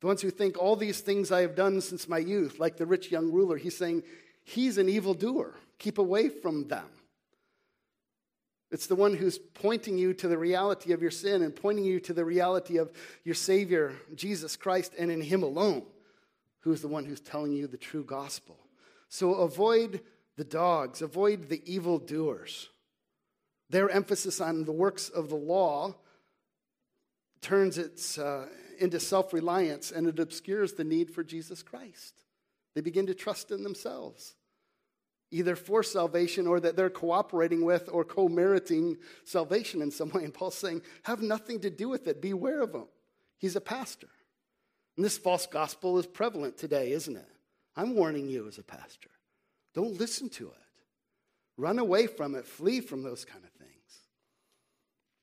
the 0.00 0.06
ones 0.06 0.22
who 0.22 0.30
think 0.30 0.56
all 0.56 0.76
these 0.76 1.00
things 1.00 1.32
I 1.32 1.40
have 1.40 1.56
done 1.56 1.80
since 1.80 2.08
my 2.08 2.18
youth, 2.18 2.60
like 2.60 2.76
the 2.76 2.86
rich 2.86 3.10
young 3.10 3.32
ruler. 3.32 3.56
He's 3.56 3.76
saying 3.76 4.04
he's 4.44 4.78
an 4.78 4.88
evil 4.88 5.14
doer. 5.14 5.54
Keep 5.78 5.98
away 5.98 6.28
from 6.28 6.68
them. 6.68 6.86
It's 8.70 8.86
the 8.86 8.94
one 8.94 9.14
who's 9.14 9.38
pointing 9.38 9.96
you 9.96 10.12
to 10.14 10.28
the 10.28 10.36
reality 10.36 10.92
of 10.92 11.00
your 11.00 11.10
sin 11.10 11.42
and 11.42 11.54
pointing 11.54 11.84
you 11.84 12.00
to 12.00 12.12
the 12.12 12.24
reality 12.24 12.76
of 12.76 12.92
your 13.24 13.34
Savior, 13.34 13.94
Jesus 14.14 14.56
Christ, 14.56 14.92
and 14.98 15.10
in 15.10 15.22
Him 15.22 15.42
alone, 15.42 15.84
who 16.60 16.72
is 16.72 16.82
the 16.82 16.88
one 16.88 17.06
who's 17.06 17.20
telling 17.20 17.52
you 17.52 17.66
the 17.66 17.78
true 17.78 18.04
gospel. 18.04 18.58
So 19.08 19.34
avoid 19.34 20.02
the 20.36 20.44
dogs, 20.44 21.00
avoid 21.00 21.48
the 21.48 21.62
evil 21.64 21.98
doers. 21.98 22.68
Their 23.70 23.88
emphasis 23.88 24.40
on 24.40 24.64
the 24.64 24.72
works 24.72 25.08
of 25.08 25.30
the 25.30 25.36
law 25.36 25.94
turns 27.40 27.78
it 27.78 28.18
uh, 28.18 28.46
into 28.78 29.00
self 29.00 29.32
reliance 29.32 29.90
and 29.90 30.06
it 30.06 30.18
obscures 30.18 30.74
the 30.74 30.84
need 30.84 31.10
for 31.10 31.24
Jesus 31.24 31.62
Christ. 31.62 32.14
They 32.74 32.80
begin 32.82 33.06
to 33.06 33.14
trust 33.14 33.50
in 33.50 33.62
themselves 33.62 34.34
either 35.30 35.56
for 35.56 35.82
salvation 35.82 36.46
or 36.46 36.60
that 36.60 36.76
they're 36.76 36.90
cooperating 36.90 37.64
with 37.64 37.88
or 37.92 38.04
co 38.04 38.28
meriting 38.28 38.96
salvation 39.24 39.82
in 39.82 39.90
some 39.90 40.10
way. 40.10 40.24
And 40.24 40.34
Paul's 40.34 40.56
saying, 40.56 40.82
have 41.02 41.22
nothing 41.22 41.60
to 41.60 41.70
do 41.70 41.88
with 41.88 42.06
it. 42.06 42.22
Beware 42.22 42.60
of 42.62 42.74
him. 42.74 42.86
He's 43.38 43.56
a 43.56 43.60
pastor. 43.60 44.08
And 44.96 45.04
this 45.04 45.18
false 45.18 45.46
gospel 45.46 45.98
is 45.98 46.06
prevalent 46.06 46.58
today, 46.58 46.92
isn't 46.92 47.16
it? 47.16 47.28
I'm 47.76 47.94
warning 47.94 48.28
you 48.28 48.48
as 48.48 48.58
a 48.58 48.64
pastor. 48.64 49.10
Don't 49.74 49.98
listen 49.98 50.28
to 50.30 50.48
it. 50.48 50.54
Run 51.56 51.78
away 51.78 52.06
from 52.06 52.34
it. 52.34 52.46
Flee 52.46 52.80
from 52.80 53.02
those 53.02 53.24
kind 53.24 53.44
of 53.44 53.50
things. 53.50 53.68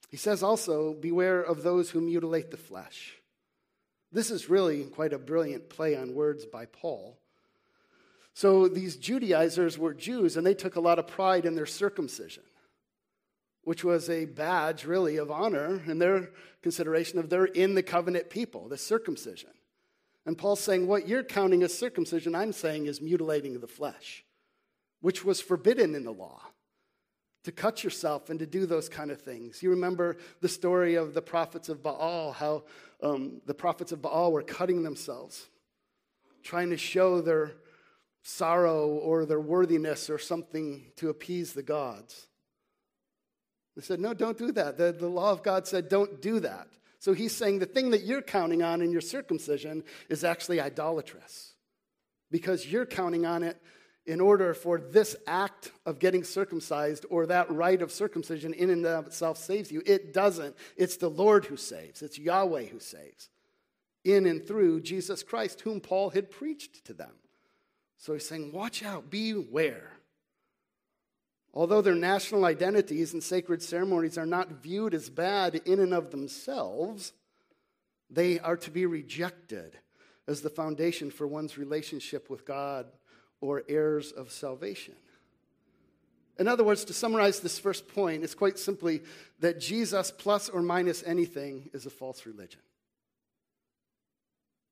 He 0.10 0.18
says 0.18 0.44
also, 0.44 0.94
beware 0.94 1.42
of 1.42 1.64
those 1.64 1.90
who 1.90 2.00
mutilate 2.00 2.52
the 2.52 2.58
flesh. 2.58 3.16
This 4.12 4.32
is 4.32 4.50
really 4.50 4.84
quite 4.86 5.12
a 5.12 5.18
brilliant 5.18 5.70
play 5.70 5.98
on 5.98 6.14
words 6.14 6.46
by 6.46 6.68
Paul. 6.68 7.20
So 8.36 8.68
these 8.68 8.98
Judaizers 8.98 9.80
were 9.80 9.94
Jews, 9.94 10.36
and 10.36 10.46
they 10.46 10.54
took 10.54 10.76
a 10.76 10.82
lot 10.82 11.00
of 11.00 11.08
pride 11.08 11.46
in 11.46 11.56
their 11.56 11.66
circumcision, 11.66 12.44
which 13.64 13.82
was 13.82 14.10
a 14.10 14.26
badge, 14.26 14.84
really, 14.84 15.16
of 15.16 15.32
honor 15.32 15.82
in 15.88 16.00
their 16.00 16.32
consideration 16.62 17.18
of 17.18 17.30
they're 17.30 17.46
in 17.46 17.76
the 17.76 17.82
covenant 17.82 18.30
people, 18.30 18.68
the 18.68 18.78
circumcision. 18.78 19.52
And 20.26 20.38
Paul's 20.38 20.60
saying, 20.60 20.86
what 20.86 21.08
you're 21.08 21.24
counting 21.24 21.64
as 21.64 21.78
circumcision, 21.78 22.36
I'm 22.36 22.52
saying 22.52 22.88
is 22.88 23.00
mutilating 23.00 23.58
the 23.62 23.68
flesh, 23.68 24.26
which 25.00 25.24
was 25.24 25.40
forbidden 25.40 25.96
in 25.96 26.04
the 26.04 26.12
law 26.12 26.42
to 27.46 27.54
cut 27.54 27.86
yourself 27.86 28.30
and 28.30 28.40
to 28.40 28.46
do 28.46 28.66
those 28.66 28.90
kind 28.90 29.12
of 29.12 29.22
things. 29.22 29.64
You 29.64 29.70
remember 29.70 30.18
the 30.42 30.50
story 30.50 30.96
of 30.96 31.14
the 31.14 31.22
prophets 31.22 31.70
of 31.70 31.82
Baal, 31.82 32.34
how 32.34 32.64
um, 33.02 33.40
the 33.46 33.54
prophets 33.54 33.94
of 33.94 34.02
Baal 34.02 34.34
were 34.34 34.44
cutting 34.44 34.84
themselves, 34.84 35.48
trying 36.44 36.72
to 36.72 36.78
show 36.78 37.22
their 37.22 37.54
sorrow 38.26 38.88
or 38.88 39.26
their 39.26 39.40
worthiness 39.40 40.10
or 40.10 40.18
something 40.18 40.92
to 40.96 41.10
appease 41.10 41.54
the 41.54 41.64
gods. 41.64 42.28
They 43.76 43.84
said, 43.84 44.00
No, 44.00 44.14
don't 44.14 44.38
do 44.38 44.52
that. 44.54 44.78
The, 44.78 44.92
the 44.92 45.08
law 45.08 45.32
of 45.32 45.44
God 45.44 45.68
said, 45.68 45.90
Don't 45.90 46.22
do 46.22 46.40
that. 46.40 46.68
So 47.00 47.14
he's 47.14 47.36
saying 47.36 47.60
the 47.60 47.68
thing 47.68 47.92
that 47.92 48.04
you're 48.04 48.24
counting 48.24 48.64
on 48.64 48.82
in 48.82 48.92
your 48.92 49.02
circumcision 49.02 49.84
is 50.10 50.24
actually 50.24 50.60
idolatrous 50.60 51.54
because 52.32 52.66
you're 52.66 52.86
counting 52.86 53.28
on 53.28 53.44
it 53.44 53.62
in 54.08 54.20
order 54.20 54.54
for 54.54 54.80
this 54.80 55.16
act 55.28 55.72
of 55.86 56.00
getting 56.00 56.24
circumcised 56.24 57.06
or 57.10 57.28
that 57.28 57.52
rite 57.52 57.84
of 57.84 57.92
circumcision 57.92 58.54
in 58.54 58.72
and 58.72 58.86
of 58.86 59.08
itself 59.08 59.38
saves 59.38 59.72
you. 59.72 59.84
It 59.86 60.14
doesn't. 60.14 60.56
It's 60.78 60.98
the 60.98 61.10
Lord 61.10 61.46
who 61.46 61.58
saves, 61.58 62.02
it's 62.02 62.18
Yahweh 62.18 62.66
who 62.66 62.80
saves 62.80 63.30
in 64.04 64.28
and 64.28 64.48
through 64.48 64.82
Jesus 64.82 65.24
Christ, 65.24 65.62
whom 65.62 65.82
Paul 65.82 66.12
had 66.12 66.30
preached 66.32 66.86
to 66.86 66.94
them. 66.94 67.12
So 67.98 68.14
he's 68.14 68.28
saying, 68.28 68.52
watch 68.52 68.84
out, 68.84 69.10
beware. 69.10 69.92
Although 71.54 71.82
their 71.82 71.96
national 71.96 72.46
identities 72.46 73.14
and 73.14 73.24
sacred 73.24 73.64
ceremonies 73.64 74.18
are 74.18 74.26
not 74.26 74.62
viewed 74.62 74.94
as 74.94 75.10
bad 75.10 75.56
in 75.66 75.80
and 75.80 75.94
of 75.94 76.12
themselves, 76.12 77.14
they 78.10 78.40
are 78.40 78.58
to 78.58 78.72
be 78.72 78.86
rejected 78.86 79.78
as 80.28 80.42
the 80.42 80.50
foundation 80.50 81.10
for 81.10 81.26
one's 81.26 81.58
relationship 81.58 82.30
with 82.30 82.46
God 82.46 82.88
or 83.40 83.64
heirs 83.70 84.12
of 84.12 84.32
salvation. 84.32 84.96
In 86.38 86.50
other 86.50 86.66
words, 86.66 86.84
to 86.86 86.94
summarize 86.94 87.40
this 87.40 87.58
first 87.58 87.88
point, 87.88 88.24
it's 88.24 88.36
quite 88.36 88.60
simply 88.60 89.02
that 89.40 89.62
Jesus 89.62 90.12
plus 90.12 90.50
or 90.50 90.62
minus 90.62 91.04
anything 91.04 91.70
is 91.74 91.86
a 91.86 91.90
false 91.90 92.26
religion 92.26 92.60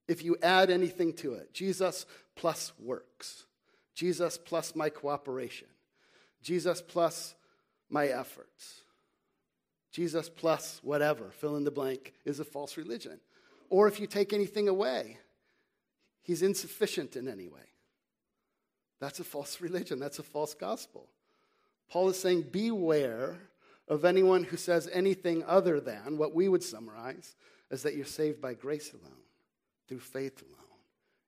if 0.07 0.24
you 0.24 0.36
add 0.41 0.69
anything 0.69 1.13
to 1.13 1.33
it 1.33 1.53
Jesus 1.53 2.05
plus 2.36 2.74
works, 2.79 3.45
Jesus 3.93 4.38
plus 4.38 4.75
my 4.75 4.89
cooperation, 4.89 5.67
Jesus 6.41 6.81
plus 6.81 7.36
my 7.89 8.07
efforts, 8.07 8.81
Jesus 9.91 10.29
plus 10.29 10.79
whatever, 10.83 11.29
fill 11.31 11.55
in 11.55 11.63
the 11.63 11.72
blank, 11.72 12.13
is 12.25 12.39
a 12.39 12.45
false 12.45 12.77
religion. 12.77 13.19
Or 13.69 13.88
if 13.88 14.00
you 14.00 14.07
take 14.07 14.33
anything 14.33 14.67
away, 14.67 15.17
he's 16.24 16.41
insufficient 16.41 17.15
in 17.15 17.27
any 17.27 17.48
way. 17.48 17.62
That's 19.00 19.19
a 19.19 19.24
false 19.24 19.62
religion, 19.62 20.00
that's 20.00 20.19
a 20.19 20.24
false 20.24 20.53
gospel. 20.53 21.07
Paul 21.89 22.10
is 22.10 22.19
saying, 22.19 22.48
beware 22.51 23.38
of 23.88 24.05
anyone 24.05 24.43
who 24.43 24.57
says 24.57 24.89
anything 24.91 25.43
other 25.45 25.79
than 25.79 26.17
what 26.17 26.33
we 26.33 26.48
would 26.48 26.63
summarize 26.63 27.36
as 27.69 27.83
that 27.83 27.95
you're 27.95 28.05
saved 28.05 28.41
by 28.41 28.53
grace 28.53 28.93
alone 28.93 29.24
through 29.87 29.99
faith 29.99 30.41
alone, 30.41 30.79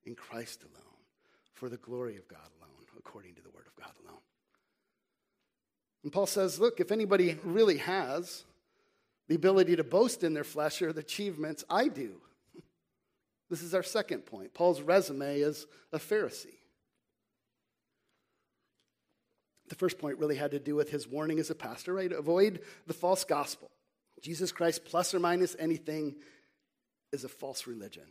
in 0.05 0.15
Christ 0.15 0.63
alone, 0.63 0.93
for 1.53 1.69
the 1.69 1.77
glory 1.77 2.17
of 2.17 2.27
God 2.27 2.47
alone, 2.59 2.85
according 2.97 3.35
to 3.35 3.41
the 3.41 3.49
word 3.49 3.67
of 3.67 3.75
God 3.75 3.93
alone. 4.05 4.19
And 6.03 6.11
Paul 6.11 6.27
says, 6.27 6.59
look, 6.59 6.79
if 6.79 6.91
anybody 6.91 7.37
really 7.43 7.77
has 7.77 8.43
the 9.27 9.35
ability 9.35 9.75
to 9.75 9.83
boast 9.83 10.23
in 10.23 10.33
their 10.33 10.43
flesh 10.43 10.81
or 10.81 10.93
the 10.93 11.01
achievements, 11.01 11.63
I 11.69 11.87
do. 11.87 12.21
This 13.49 13.61
is 13.61 13.73
our 13.73 13.83
second 13.83 14.25
point. 14.25 14.53
Paul's 14.53 14.81
resume 14.81 15.39
is 15.39 15.65
a 15.91 15.97
Pharisee. 15.97 16.59
The 19.67 19.75
first 19.75 19.97
point 19.97 20.19
really 20.19 20.35
had 20.35 20.51
to 20.51 20.59
do 20.59 20.75
with 20.75 20.91
his 20.91 21.07
warning 21.07 21.39
as 21.39 21.49
a 21.49 21.55
pastor, 21.55 21.93
right? 21.93 22.11
Avoid 22.11 22.61
the 22.85 22.93
false 22.93 23.23
gospel. 23.23 23.71
Jesus 24.21 24.51
Christ, 24.51 24.85
plus 24.85 25.13
or 25.13 25.19
minus 25.19 25.55
anything, 25.59 26.15
is 27.11 27.23
a 27.23 27.29
false 27.29 27.65
religion. 27.65 28.03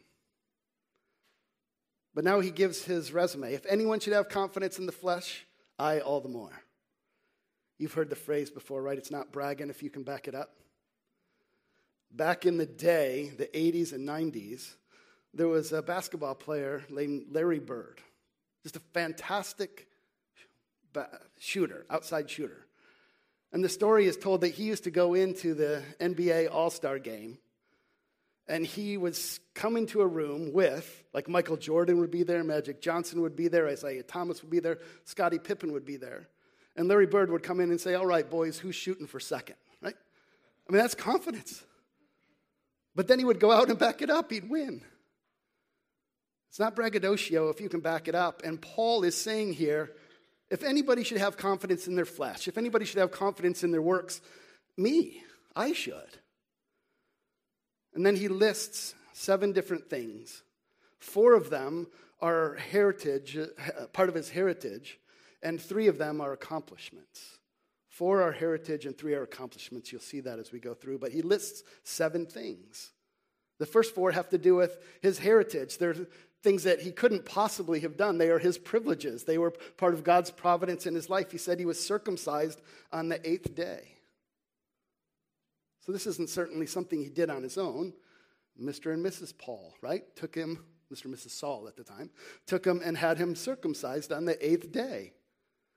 But 2.14 2.24
now 2.24 2.40
he 2.40 2.50
gives 2.50 2.84
his 2.84 3.12
resume. 3.12 3.52
If 3.52 3.66
anyone 3.66 4.00
should 4.00 4.12
have 4.12 4.28
confidence 4.28 4.78
in 4.78 4.86
the 4.86 4.92
flesh, 4.92 5.44
I 5.78 6.00
all 6.00 6.20
the 6.20 6.28
more. 6.28 6.62
You've 7.78 7.94
heard 7.94 8.10
the 8.10 8.16
phrase 8.16 8.50
before, 8.50 8.82
right? 8.82 8.96
It's 8.96 9.10
not 9.10 9.32
bragging 9.32 9.68
if 9.68 9.82
you 9.82 9.90
can 9.90 10.04
back 10.04 10.28
it 10.28 10.34
up. 10.34 10.54
Back 12.12 12.46
in 12.46 12.56
the 12.56 12.66
day, 12.66 13.32
the 13.36 13.46
80s 13.46 13.92
and 13.92 14.08
90s, 14.08 14.74
there 15.32 15.48
was 15.48 15.72
a 15.72 15.82
basketball 15.82 16.36
player 16.36 16.84
named 16.88 17.26
Larry 17.32 17.58
Bird, 17.58 18.00
just 18.62 18.76
a 18.76 18.80
fantastic 18.92 19.88
shooter, 21.40 21.84
outside 21.90 22.30
shooter. 22.30 22.66
And 23.52 23.64
the 23.64 23.68
story 23.68 24.06
is 24.06 24.16
told 24.16 24.42
that 24.42 24.54
he 24.54 24.64
used 24.64 24.84
to 24.84 24.92
go 24.92 25.14
into 25.14 25.54
the 25.54 25.82
NBA 26.00 26.52
All 26.52 26.70
Star 26.70 27.00
game 27.00 27.38
and 28.46 28.66
he 28.66 28.96
was 28.96 29.40
coming 29.54 29.86
to 29.86 30.02
a 30.02 30.06
room 30.06 30.52
with, 30.52 31.04
like 31.14 31.28
Michael 31.28 31.56
Jordan 31.56 31.98
would 31.98 32.10
be 32.10 32.22
there, 32.22 32.44
Magic 32.44 32.80
Johnson 32.80 33.22
would 33.22 33.36
be 33.36 33.48
there, 33.48 33.66
Isiah 33.68 34.02
Thomas 34.02 34.42
would 34.42 34.50
be 34.50 34.60
there, 34.60 34.78
Scottie 35.04 35.38
Pippen 35.38 35.72
would 35.72 35.84
be 35.84 35.96
there. 35.96 36.28
And 36.76 36.88
Larry 36.88 37.06
Bird 37.06 37.30
would 37.30 37.42
come 37.42 37.60
in 37.60 37.70
and 37.70 37.80
say, 37.80 37.94
All 37.94 38.06
right, 38.06 38.28
boys, 38.28 38.58
who's 38.58 38.74
shooting 38.74 39.06
for 39.06 39.20
second? 39.20 39.56
Right? 39.80 39.94
I 40.68 40.72
mean, 40.72 40.80
that's 40.80 40.94
confidence. 40.94 41.62
But 42.94 43.08
then 43.08 43.18
he 43.18 43.24
would 43.24 43.40
go 43.40 43.50
out 43.50 43.70
and 43.70 43.78
back 43.78 44.02
it 44.02 44.10
up, 44.10 44.30
he'd 44.30 44.48
win. 44.48 44.82
It's 46.50 46.60
not 46.60 46.76
braggadocio 46.76 47.48
if 47.48 47.60
you 47.60 47.68
can 47.68 47.80
back 47.80 48.06
it 48.06 48.14
up. 48.14 48.42
And 48.44 48.60
Paul 48.60 49.02
is 49.02 49.16
saying 49.16 49.54
here 49.54 49.90
if 50.50 50.62
anybody 50.62 51.02
should 51.02 51.18
have 51.18 51.36
confidence 51.36 51.88
in 51.88 51.96
their 51.96 52.04
flesh, 52.04 52.46
if 52.46 52.58
anybody 52.58 52.84
should 52.84 53.00
have 53.00 53.10
confidence 53.10 53.64
in 53.64 53.72
their 53.72 53.82
works, 53.82 54.20
me, 54.76 55.22
I 55.56 55.72
should. 55.72 56.18
And 57.94 58.04
then 58.04 58.16
he 58.16 58.28
lists 58.28 58.94
seven 59.12 59.52
different 59.52 59.88
things. 59.88 60.42
Four 60.98 61.34
of 61.34 61.50
them 61.50 61.86
are 62.20 62.54
heritage, 62.54 63.36
uh, 63.36 63.86
part 63.92 64.08
of 64.08 64.14
his 64.14 64.30
heritage, 64.30 64.98
and 65.42 65.60
three 65.60 65.86
of 65.86 65.98
them 65.98 66.20
are 66.20 66.32
accomplishments. 66.32 67.38
Four 67.88 68.22
are 68.22 68.32
heritage 68.32 68.86
and 68.86 68.96
three 68.96 69.14
are 69.14 69.22
accomplishments. 69.22 69.92
You'll 69.92 70.00
see 70.00 70.20
that 70.20 70.38
as 70.38 70.50
we 70.50 70.58
go 70.58 70.74
through. 70.74 70.98
But 70.98 71.12
he 71.12 71.22
lists 71.22 71.62
seven 71.84 72.26
things. 72.26 72.90
The 73.58 73.66
first 73.66 73.94
four 73.94 74.10
have 74.10 74.28
to 74.30 74.38
do 74.38 74.56
with 74.56 74.78
his 75.00 75.18
heritage. 75.20 75.78
They're 75.78 75.94
things 76.44 76.64
that 76.64 76.82
he 76.82 76.92
couldn't 76.92 77.24
possibly 77.24 77.80
have 77.80 77.96
done. 77.96 78.18
They 78.18 78.30
are 78.30 78.38
his 78.38 78.58
privileges, 78.58 79.24
they 79.24 79.38
were 79.38 79.50
part 79.78 79.94
of 79.94 80.04
God's 80.04 80.30
providence 80.30 80.86
in 80.86 80.94
his 80.94 81.08
life. 81.08 81.32
He 81.32 81.38
said 81.38 81.58
he 81.58 81.64
was 81.64 81.82
circumcised 81.82 82.60
on 82.92 83.08
the 83.08 83.28
eighth 83.28 83.54
day. 83.54 83.94
So 85.84 85.92
this 85.92 86.06
isn't 86.06 86.30
certainly 86.30 86.66
something 86.66 87.02
he 87.02 87.10
did 87.10 87.28
on 87.28 87.42
his 87.42 87.58
own. 87.58 87.92
Mr. 88.60 88.92
and 88.92 89.04
Mrs. 89.04 89.36
Paul, 89.36 89.74
right? 89.82 90.04
Took 90.16 90.34
him, 90.34 90.64
Mr. 90.92 91.06
and 91.06 91.14
Mrs. 91.14 91.30
Saul 91.30 91.68
at 91.68 91.76
the 91.76 91.84
time, 91.84 92.10
took 92.46 92.64
him 92.64 92.80
and 92.82 92.96
had 92.96 93.18
him 93.18 93.34
circumcised 93.34 94.12
on 94.12 94.24
the 94.24 94.46
eighth 94.46 94.72
day, 94.72 95.12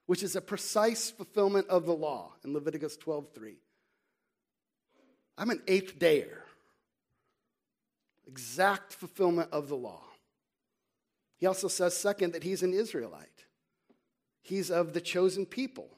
which 0.05 0.23
is 0.23 0.35
a 0.35 0.41
precise 0.41 1.09
fulfillment 1.09 1.67
of 1.67 1.85
the 1.85 1.95
law 1.95 2.33
in 2.45 2.53
Leviticus 2.53 2.97
12:3. 2.97 3.57
I'm 5.37 5.49
an 5.49 5.61
eighth 5.67 5.99
dayer. 5.99 6.41
Exact 8.27 8.93
fulfillment 8.93 9.49
of 9.51 9.67
the 9.67 9.75
law. 9.75 10.03
He 11.37 11.45
also 11.45 11.67
says, 11.67 11.95
second, 11.95 12.33
that 12.33 12.43
he's 12.43 12.63
an 12.63 12.73
Israelite. 12.73 13.45
He's 14.41 14.71
of 14.71 14.93
the 14.93 15.01
chosen 15.01 15.45
people. 15.45 15.96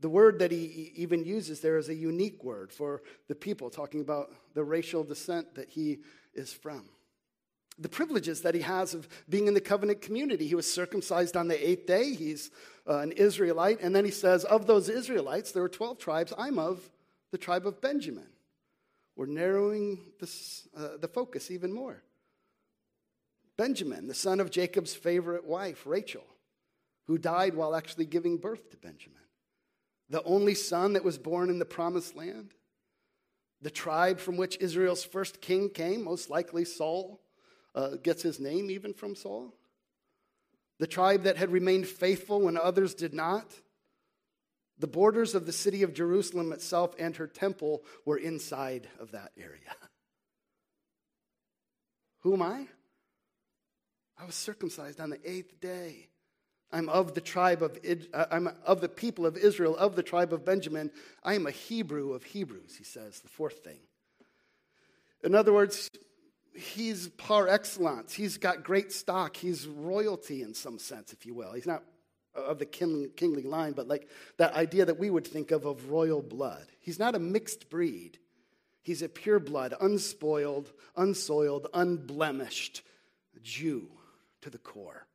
The 0.00 0.08
word 0.08 0.38
that 0.40 0.50
he 0.50 0.92
even 0.96 1.24
uses 1.24 1.60
there 1.60 1.78
is 1.78 1.88
a 1.88 1.94
unique 1.94 2.44
word 2.44 2.72
for 2.72 3.02
the 3.28 3.34
people, 3.34 3.70
talking 3.70 4.00
about 4.00 4.30
the 4.54 4.64
racial 4.64 5.04
descent 5.04 5.54
that 5.54 5.70
he 5.70 6.00
is 6.34 6.52
from. 6.52 6.84
The 7.78 7.88
privileges 7.88 8.42
that 8.42 8.54
he 8.54 8.62
has 8.62 8.94
of 8.94 9.08
being 9.28 9.48
in 9.48 9.54
the 9.54 9.60
covenant 9.60 10.02
community. 10.02 10.46
He 10.46 10.54
was 10.54 10.70
circumcised 10.70 11.36
on 11.36 11.48
the 11.48 11.68
eighth 11.68 11.86
day. 11.86 12.14
He's 12.14 12.50
uh, 12.88 12.98
an 12.98 13.12
Israelite. 13.12 13.80
And 13.80 13.94
then 13.94 14.04
he 14.04 14.10
says, 14.10 14.44
Of 14.44 14.66
those 14.66 14.88
Israelites, 14.88 15.52
there 15.52 15.62
were 15.62 15.68
12 15.68 15.98
tribes. 15.98 16.32
I'm 16.38 16.58
of 16.58 16.90
the 17.32 17.38
tribe 17.38 17.66
of 17.66 17.80
Benjamin. 17.80 18.28
We're 19.14 19.26
narrowing 19.26 19.98
this, 20.20 20.68
uh, 20.76 20.98
the 21.00 21.08
focus 21.08 21.50
even 21.50 21.72
more. 21.72 22.02
Benjamin, 23.56 24.06
the 24.06 24.14
son 24.14 24.40
of 24.40 24.50
Jacob's 24.50 24.94
favorite 24.94 25.44
wife, 25.44 25.86
Rachel, 25.86 26.24
who 27.06 27.16
died 27.16 27.54
while 27.54 27.74
actually 27.74 28.04
giving 28.04 28.36
birth 28.36 28.70
to 28.70 28.76
Benjamin. 28.76 29.18
The 30.08 30.22
only 30.22 30.54
son 30.54 30.92
that 30.92 31.04
was 31.04 31.18
born 31.18 31.50
in 31.50 31.58
the 31.58 31.64
promised 31.64 32.14
land. 32.14 32.54
The 33.62 33.70
tribe 33.70 34.20
from 34.20 34.36
which 34.36 34.58
Israel's 34.60 35.04
first 35.04 35.40
king 35.40 35.70
came, 35.70 36.04
most 36.04 36.30
likely 36.30 36.64
Saul, 36.64 37.20
uh, 37.74 37.96
gets 38.02 38.22
his 38.22 38.38
name 38.38 38.70
even 38.70 38.92
from 38.92 39.16
Saul. 39.16 39.54
The 40.78 40.86
tribe 40.86 41.22
that 41.22 41.36
had 41.36 41.50
remained 41.50 41.86
faithful 41.86 42.42
when 42.42 42.56
others 42.56 42.94
did 42.94 43.14
not. 43.14 43.46
The 44.78 44.86
borders 44.86 45.34
of 45.34 45.46
the 45.46 45.52
city 45.52 45.82
of 45.82 45.94
Jerusalem 45.94 46.52
itself 46.52 46.94
and 46.98 47.16
her 47.16 47.26
temple 47.26 47.82
were 48.04 48.18
inside 48.18 48.88
of 49.00 49.12
that 49.12 49.32
area. 49.38 49.74
Who 52.20 52.34
am 52.34 52.42
I? 52.42 52.66
I 54.18 54.24
was 54.26 54.34
circumcised 54.34 55.00
on 55.00 55.10
the 55.10 55.30
eighth 55.30 55.60
day. 55.60 56.08
I'm 56.76 56.90
of 56.90 57.14
the 57.14 57.22
tribe 57.22 57.62
of 57.62 57.78
uh, 58.12 58.26
I'm 58.30 58.50
of 58.66 58.82
the 58.82 58.88
people 58.88 59.24
of 59.24 59.38
Israel, 59.38 59.74
of 59.76 59.96
the 59.96 60.02
tribe 60.02 60.34
of 60.34 60.44
Benjamin. 60.44 60.90
I 61.24 61.32
am 61.32 61.46
a 61.46 61.50
Hebrew 61.50 62.12
of 62.12 62.22
Hebrews, 62.22 62.76
he 62.76 62.84
says, 62.84 63.20
the 63.20 63.28
fourth 63.28 63.64
thing. 63.64 63.78
In 65.24 65.34
other 65.34 65.54
words, 65.54 65.90
he's 66.54 67.08
par 67.08 67.48
excellence. 67.48 68.12
He's 68.12 68.36
got 68.36 68.62
great 68.62 68.92
stock. 68.92 69.38
He's 69.38 69.66
royalty 69.66 70.42
in 70.42 70.52
some 70.52 70.78
sense, 70.78 71.14
if 71.14 71.24
you 71.24 71.32
will. 71.32 71.54
He's 71.54 71.66
not 71.66 71.82
of 72.34 72.58
the 72.58 72.66
kingly 72.66 73.42
line, 73.42 73.72
but 73.72 73.88
like 73.88 74.10
that 74.36 74.52
idea 74.52 74.84
that 74.84 74.98
we 74.98 75.08
would 75.08 75.26
think 75.26 75.52
of 75.52 75.64
of 75.64 75.88
royal 75.88 76.20
blood. 76.20 76.66
He's 76.78 76.98
not 76.98 77.14
a 77.14 77.18
mixed 77.18 77.70
breed. 77.70 78.18
He's 78.82 79.00
a 79.00 79.08
pure 79.08 79.40
blood, 79.40 79.72
unspoiled, 79.80 80.74
unsoiled, 80.94 81.68
unblemished 81.72 82.82
Jew 83.42 83.88
to 84.42 84.50
the 84.50 84.58
core. 84.58 85.06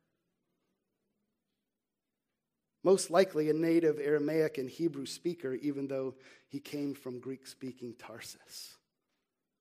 Most 2.84 3.10
likely 3.10 3.48
a 3.48 3.52
native 3.52 3.98
Aramaic 4.00 4.58
and 4.58 4.68
Hebrew 4.68 5.06
speaker, 5.06 5.54
even 5.54 5.86
though 5.86 6.14
he 6.48 6.58
came 6.58 6.94
from 6.94 7.20
Greek 7.20 7.46
speaking 7.46 7.94
Tarsus. 7.98 8.76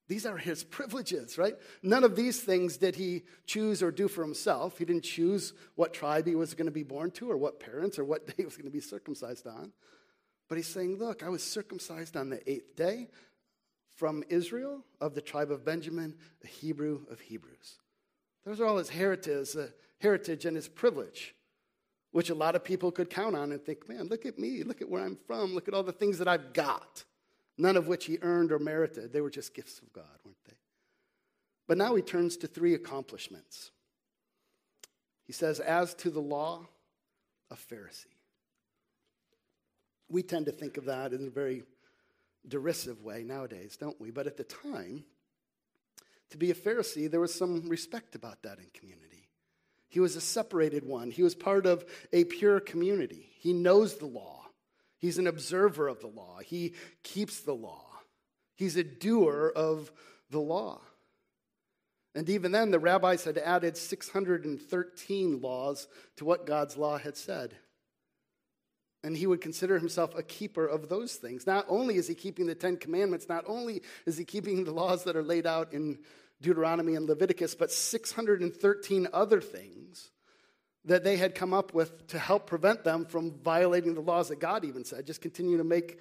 These 0.08 0.26
are 0.26 0.38
his 0.38 0.64
privileges, 0.64 1.38
right? 1.38 1.56
None 1.82 2.04
of 2.04 2.18
these 2.18 2.42
things 2.42 2.76
did 2.78 2.96
he 2.96 3.24
choose 3.46 3.82
or 3.82 3.92
do 3.92 4.08
for 4.08 4.24
himself. 4.24 4.78
He 4.78 4.84
didn't 4.86 5.04
choose 5.04 5.54
what 5.76 5.94
tribe 5.94 6.28
he 6.28 6.36
was 6.36 6.54
going 6.54 6.66
to 6.66 6.72
be 6.72 6.84
born 6.84 7.12
to, 7.12 7.32
or 7.32 7.38
what 7.38 7.60
parents, 7.60 7.98
or 7.98 8.04
what 8.04 8.28
day 8.28 8.34
he 8.38 8.46
was 8.46 8.58
going 8.58 8.66
to 8.66 8.72
be 8.72 8.82
circumcised 8.82 9.48
on. 9.48 9.72
But 10.50 10.58
he's 10.58 10.68
saying, 10.68 10.98
Look, 10.98 11.24
I 11.24 11.30
was 11.30 11.44
circumcised 11.44 12.18
on 12.18 12.30
the 12.30 12.42
eighth 12.50 12.76
day 12.76 13.08
from 13.96 14.24
Israel, 14.30 14.84
of 15.00 15.16
the 15.16 15.22
tribe 15.22 15.52
of 15.52 15.64
Benjamin, 15.64 16.16
a 16.44 16.48
Hebrew 16.48 17.02
of 17.10 17.20
Hebrews. 17.22 17.78
Those 18.46 18.60
are 18.60 18.66
all 18.66 18.80
his 18.80 18.90
heritage, 18.90 19.56
uh, 19.56 19.68
heritage 20.00 20.46
and 20.46 20.58
his 20.58 20.68
privilege, 20.68 21.36
which 22.12 22.30
a 22.30 22.36
lot 22.36 22.56
of 22.56 22.64
people 22.64 22.92
could 22.92 23.10
count 23.10 23.36
on 23.36 23.52
and 23.52 23.62
think, 23.62 23.88
Man, 23.88 24.08
look 24.08 24.26
at 24.26 24.38
me, 24.38 24.64
look 24.64 24.82
at 24.82 24.90
where 24.90 25.04
I'm 25.04 25.18
from, 25.28 25.54
look 25.54 25.68
at 25.68 25.74
all 25.74 25.84
the 25.84 25.92
things 25.92 26.18
that 26.18 26.28
I've 26.28 26.54
got 26.54 27.04
none 27.62 27.78
of 27.78 27.88
which 27.88 28.06
he 28.06 28.18
earned 28.22 28.52
or 28.52 28.60
merited. 28.60 29.14
They 29.14 29.22
were 29.22 29.30
just 29.30 29.54
gifts 29.54 29.80
of 29.80 29.94
God, 29.94 30.06
weren't 30.26 30.44
they? 30.46 30.56
But 31.68 31.78
now 31.78 31.96
he 31.96 32.02
turns 32.02 32.36
to 32.38 32.48
three 32.48 32.74
accomplishments. 32.74 33.72
He 35.26 35.34
says, 35.34 35.60
As 35.60 35.94
to 35.96 36.10
the 36.10 36.20
law, 36.20 36.68
a 37.50 37.56
Pharisee. 37.56 38.06
We 40.10 40.24
tend 40.24 40.48
to 40.48 40.52
think 40.52 40.78
of 40.78 40.86
that 40.86 41.14
in 41.14 41.28
a 41.28 41.30
very 41.30 41.64
derisive 42.48 43.04
way 43.04 43.24
nowadays, 43.24 43.78
don't 43.78 44.00
we? 44.02 44.12
But 44.12 44.28
at 44.28 44.38
the 44.38 44.44
time, 44.44 45.06
to 46.32 46.38
be 46.38 46.52
a 46.52 46.56
Pharisee, 46.56 47.10
there 47.10 47.20
was 47.20 47.34
some 47.34 47.70
respect 47.70 48.16
about 48.16 48.42
that 48.42 48.58
in 48.58 48.66
community. 48.74 49.21
He 49.92 50.00
was 50.00 50.16
a 50.16 50.22
separated 50.22 50.86
one, 50.86 51.12
he 51.12 51.22
was 51.22 51.36
part 51.36 51.66
of 51.66 51.86
a 52.14 52.24
pure 52.24 52.62
community. 52.62 53.28
He 53.40 53.52
knows 53.52 53.98
the 53.98 54.06
law. 54.06 54.46
He's 54.98 55.18
an 55.18 55.28
observer 55.28 55.90
of 55.90 56.00
the 56.00 56.08
law. 56.08 56.40
He 56.40 56.76
keeps 57.04 57.42
the 57.42 57.54
law. 57.54 57.86
He's 58.56 58.78
a 58.78 58.86
doer 58.86 59.52
of 59.54 59.92
the 60.30 60.40
law. 60.40 60.80
And 62.16 62.30
even 62.30 62.54
then, 62.54 62.72
the 62.72 62.80
rabbis 62.80 63.26
had 63.26 63.38
added 63.38 63.76
613 63.76 65.42
laws 65.42 65.88
to 66.18 66.26
what 66.26 66.46
God's 66.46 66.78
law 66.78 66.98
had 66.98 67.18
said. 67.18 67.56
And 69.04 69.18
he 69.18 69.28
would 69.28 69.42
consider 69.42 69.78
himself 69.78 70.16
a 70.16 70.24
keeper 70.24 70.66
of 70.66 70.88
those 70.88 71.16
things. 71.16 71.46
Not 71.46 71.66
only 71.68 71.96
is 71.96 72.08
he 72.08 72.16
keeping 72.16 72.46
the 72.46 72.56
Ten 72.56 72.78
Commandments, 72.78 73.28
not 73.28 73.44
only 73.46 73.82
is 74.06 74.18
he 74.18 74.24
keeping 74.24 74.64
the 74.64 74.72
laws 74.72 75.04
that 75.04 75.18
are 75.18 75.24
laid 75.24 75.46
out 75.46 75.74
in 75.74 76.00
Deuteronomy 76.42 76.96
and 76.96 77.08
Leviticus, 77.08 77.56
but 77.56 77.72
613 77.72 79.08
other 79.14 79.40
things 79.40 80.12
that 80.86 81.04
they 81.04 81.18
had 81.18 81.36
come 81.36 81.54
up 81.54 81.74
with 81.74 82.08
to 82.08 82.18
help 82.18 82.48
prevent 82.48 82.84
them 82.84 83.06
from 83.06 83.40
violating 83.44 83.94
the 83.94 84.02
laws 84.02 84.30
that 84.30 84.40
God 84.40 84.66
even 84.66 84.84
said. 84.84 85.06
Just 85.06 85.22
continue 85.22 85.58
to 85.58 85.64
make 85.64 86.00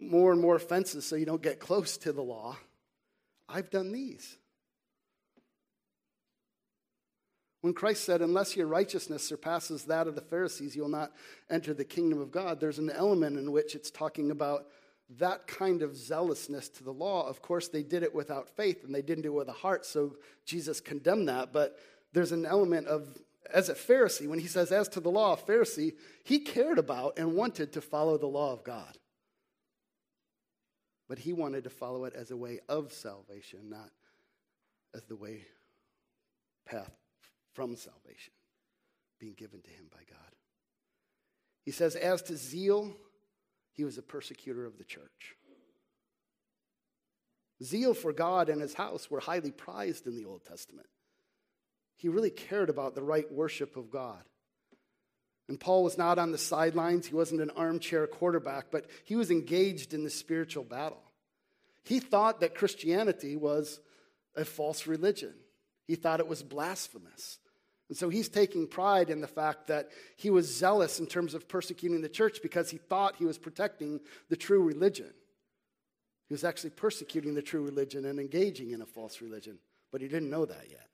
more 0.00 0.32
and 0.32 0.40
more 0.40 0.56
offenses 0.56 1.06
so 1.06 1.16
you 1.16 1.26
don't 1.26 1.42
get 1.42 1.60
close 1.60 1.96
to 1.98 2.12
the 2.12 2.22
law. 2.22 2.56
I've 3.48 3.70
done 3.70 3.92
these. 3.92 4.36
When 7.60 7.72
Christ 7.72 8.04
said, 8.04 8.20
Unless 8.20 8.56
your 8.56 8.66
righteousness 8.66 9.24
surpasses 9.24 9.84
that 9.84 10.08
of 10.08 10.14
the 10.14 10.20
Pharisees, 10.20 10.76
you'll 10.76 10.88
not 10.88 11.12
enter 11.48 11.72
the 11.72 11.84
kingdom 11.84 12.20
of 12.20 12.30
God, 12.30 12.60
there's 12.60 12.78
an 12.78 12.90
element 12.90 13.38
in 13.38 13.52
which 13.52 13.74
it's 13.74 13.90
talking 13.90 14.30
about 14.30 14.66
that 15.18 15.46
kind 15.46 15.82
of 15.82 15.96
zealousness 15.96 16.68
to 16.70 16.84
the 16.84 16.92
law. 16.92 17.28
Of 17.28 17.40
course, 17.40 17.68
they 17.68 17.82
did 17.82 18.02
it 18.02 18.14
without 18.14 18.48
faith 18.48 18.84
and 18.84 18.94
they 18.94 19.02
didn't 19.02 19.22
do 19.22 19.32
it 19.32 19.38
with 19.38 19.48
a 19.48 19.52
heart, 19.52 19.86
so 19.86 20.16
Jesus 20.44 20.80
condemned 20.80 21.28
that. 21.28 21.52
But 21.52 21.78
there's 22.12 22.32
an 22.32 22.44
element 22.44 22.88
of 22.88 23.16
as 23.52 23.68
a 23.68 23.74
Pharisee, 23.74 24.26
when 24.26 24.38
he 24.38 24.46
says, 24.46 24.72
as 24.72 24.88
to 24.88 25.00
the 25.00 25.10
law, 25.10 25.34
a 25.34 25.36
Pharisee, 25.36 25.94
he 26.24 26.40
cared 26.40 26.78
about 26.78 27.18
and 27.18 27.34
wanted 27.34 27.72
to 27.72 27.80
follow 27.80 28.18
the 28.18 28.26
law 28.26 28.52
of 28.52 28.64
God. 28.64 28.98
But 31.08 31.20
he 31.20 31.32
wanted 31.32 31.64
to 31.64 31.70
follow 31.70 32.04
it 32.04 32.14
as 32.14 32.30
a 32.30 32.36
way 32.36 32.60
of 32.68 32.92
salvation, 32.92 33.70
not 33.70 33.90
as 34.94 35.04
the 35.04 35.16
way, 35.16 35.44
path 36.66 36.90
from 37.52 37.76
salvation 37.76 38.32
being 39.20 39.34
given 39.34 39.62
to 39.62 39.70
him 39.70 39.86
by 39.90 40.00
God. 40.08 40.32
He 41.64 41.70
says, 41.70 41.96
as 41.96 42.22
to 42.22 42.36
zeal, 42.36 42.96
he 43.76 43.84
was 43.84 43.98
a 43.98 44.02
persecutor 44.02 44.64
of 44.64 44.78
the 44.78 44.84
church. 44.84 45.36
Zeal 47.62 47.94
for 47.94 48.12
God 48.12 48.48
and 48.48 48.60
his 48.60 48.74
house 48.74 49.10
were 49.10 49.20
highly 49.20 49.50
prized 49.50 50.06
in 50.06 50.16
the 50.16 50.24
Old 50.24 50.44
Testament. 50.44 50.88
He 51.96 52.08
really 52.08 52.30
cared 52.30 52.68
about 52.68 52.94
the 52.94 53.02
right 53.02 53.30
worship 53.32 53.76
of 53.76 53.90
God. 53.90 54.22
And 55.48 55.60
Paul 55.60 55.84
was 55.84 55.96
not 55.96 56.18
on 56.18 56.32
the 56.32 56.38
sidelines, 56.38 57.06
he 57.06 57.14
wasn't 57.14 57.40
an 57.40 57.50
armchair 57.50 58.06
quarterback, 58.06 58.66
but 58.70 58.86
he 59.04 59.14
was 59.14 59.30
engaged 59.30 59.94
in 59.94 60.02
the 60.02 60.10
spiritual 60.10 60.64
battle. 60.64 61.02
He 61.84 62.00
thought 62.00 62.40
that 62.40 62.56
Christianity 62.56 63.36
was 63.36 63.78
a 64.34 64.44
false 64.44 64.86
religion, 64.86 65.34
he 65.86 65.94
thought 65.94 66.20
it 66.20 66.28
was 66.28 66.42
blasphemous. 66.42 67.38
And 67.88 67.96
so 67.96 68.08
he's 68.08 68.28
taking 68.28 68.66
pride 68.66 69.10
in 69.10 69.20
the 69.20 69.28
fact 69.28 69.68
that 69.68 69.90
he 70.16 70.30
was 70.30 70.52
zealous 70.52 70.98
in 70.98 71.06
terms 71.06 71.34
of 71.34 71.48
persecuting 71.48 72.00
the 72.00 72.08
church 72.08 72.40
because 72.42 72.70
he 72.70 72.78
thought 72.78 73.16
he 73.16 73.24
was 73.24 73.38
protecting 73.38 74.00
the 74.28 74.36
true 74.36 74.62
religion. 74.62 75.12
He 76.28 76.34
was 76.34 76.42
actually 76.42 76.70
persecuting 76.70 77.34
the 77.34 77.42
true 77.42 77.64
religion 77.64 78.04
and 78.06 78.18
engaging 78.18 78.72
in 78.72 78.82
a 78.82 78.86
false 78.86 79.20
religion, 79.20 79.58
but 79.92 80.00
he 80.00 80.08
didn't 80.08 80.30
know 80.30 80.44
that 80.44 80.66
yet. 80.68 80.88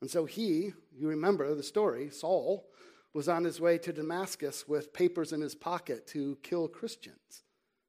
And 0.00 0.10
so 0.10 0.26
he, 0.26 0.72
you 0.94 1.08
remember 1.08 1.54
the 1.54 1.62
story, 1.62 2.10
Saul, 2.10 2.66
was 3.14 3.28
on 3.28 3.44
his 3.44 3.60
way 3.60 3.78
to 3.78 3.92
Damascus 3.92 4.68
with 4.68 4.92
papers 4.92 5.32
in 5.32 5.40
his 5.40 5.54
pocket 5.54 6.06
to 6.08 6.36
kill 6.42 6.68
Christians. 6.68 7.44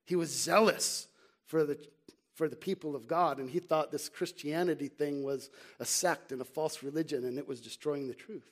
He 0.06 0.16
was 0.16 0.34
zealous 0.34 1.08
for 1.46 1.66
the, 1.66 1.78
for 2.40 2.48
the 2.48 2.56
people 2.56 2.96
of 2.96 3.06
God, 3.06 3.38
and 3.38 3.50
he 3.50 3.60
thought 3.60 3.92
this 3.92 4.08
Christianity 4.08 4.88
thing 4.88 5.24
was 5.26 5.50
a 5.78 5.84
sect 5.84 6.32
and 6.32 6.40
a 6.40 6.46
false 6.46 6.82
religion, 6.82 7.26
and 7.26 7.38
it 7.38 7.46
was 7.46 7.60
destroying 7.60 8.08
the 8.08 8.14
truth. 8.14 8.50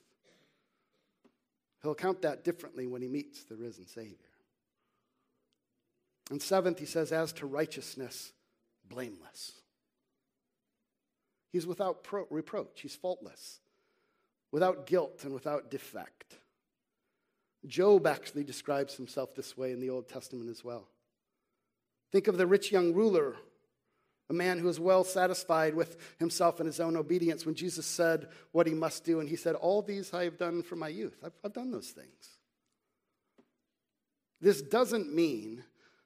He'll 1.81 1.95
count 1.95 2.23
that 2.23 2.43
differently 2.43 2.85
when 2.85 3.01
he 3.01 3.07
meets 3.07 3.45
the 3.45 3.55
risen 3.55 3.87
Savior. 3.87 4.17
And 6.29 6.41
seventh, 6.41 6.79
he 6.79 6.85
says, 6.85 7.13
as 7.13 7.31
to 7.33 7.45
righteousness, 7.45 8.33
blameless. 8.89 9.53
He's 11.53 11.65
without 11.65 12.03
pro- 12.03 12.27
reproach, 12.29 12.81
he's 12.81 12.97
faultless, 12.97 13.61
without 14.51 14.85
guilt 14.85 15.21
and 15.23 15.33
without 15.33 15.71
defect. 15.71 16.39
Job 17.65 18.05
actually 18.05 18.43
describes 18.43 18.95
himself 18.95 19.33
this 19.33 19.57
way 19.57 19.71
in 19.71 19.79
the 19.79 19.91
Old 19.91 20.09
Testament 20.09 20.49
as 20.49 20.61
well. 20.61 20.89
Think 22.11 22.27
of 22.27 22.37
the 22.37 22.47
rich 22.47 22.69
young 22.69 22.93
ruler, 22.93 23.37
a 24.29 24.33
man 24.33 24.59
who 24.59 24.67
is 24.67 24.79
well 24.79 25.03
satisfied 25.03 25.73
with 25.73 25.97
himself 26.19 26.59
and 26.59 26.67
his 26.67 26.79
own 26.79 26.97
obedience 26.97 27.45
when 27.45 27.55
Jesus 27.55 27.85
said 27.85 28.27
what 28.51 28.67
he 28.67 28.73
must 28.73 29.03
do. 29.05 29.19
And 29.19 29.29
he 29.29 29.35
said, 29.35 29.55
All 29.55 29.81
these 29.81 30.13
I 30.13 30.25
have 30.25 30.37
done 30.37 30.63
from 30.63 30.79
my 30.79 30.89
youth. 30.89 31.17
I've, 31.23 31.33
I've 31.43 31.53
done 31.53 31.71
those 31.71 31.89
things. 31.89 32.37
This 34.41 34.61
doesn't 34.61 35.13
mean 35.13 35.63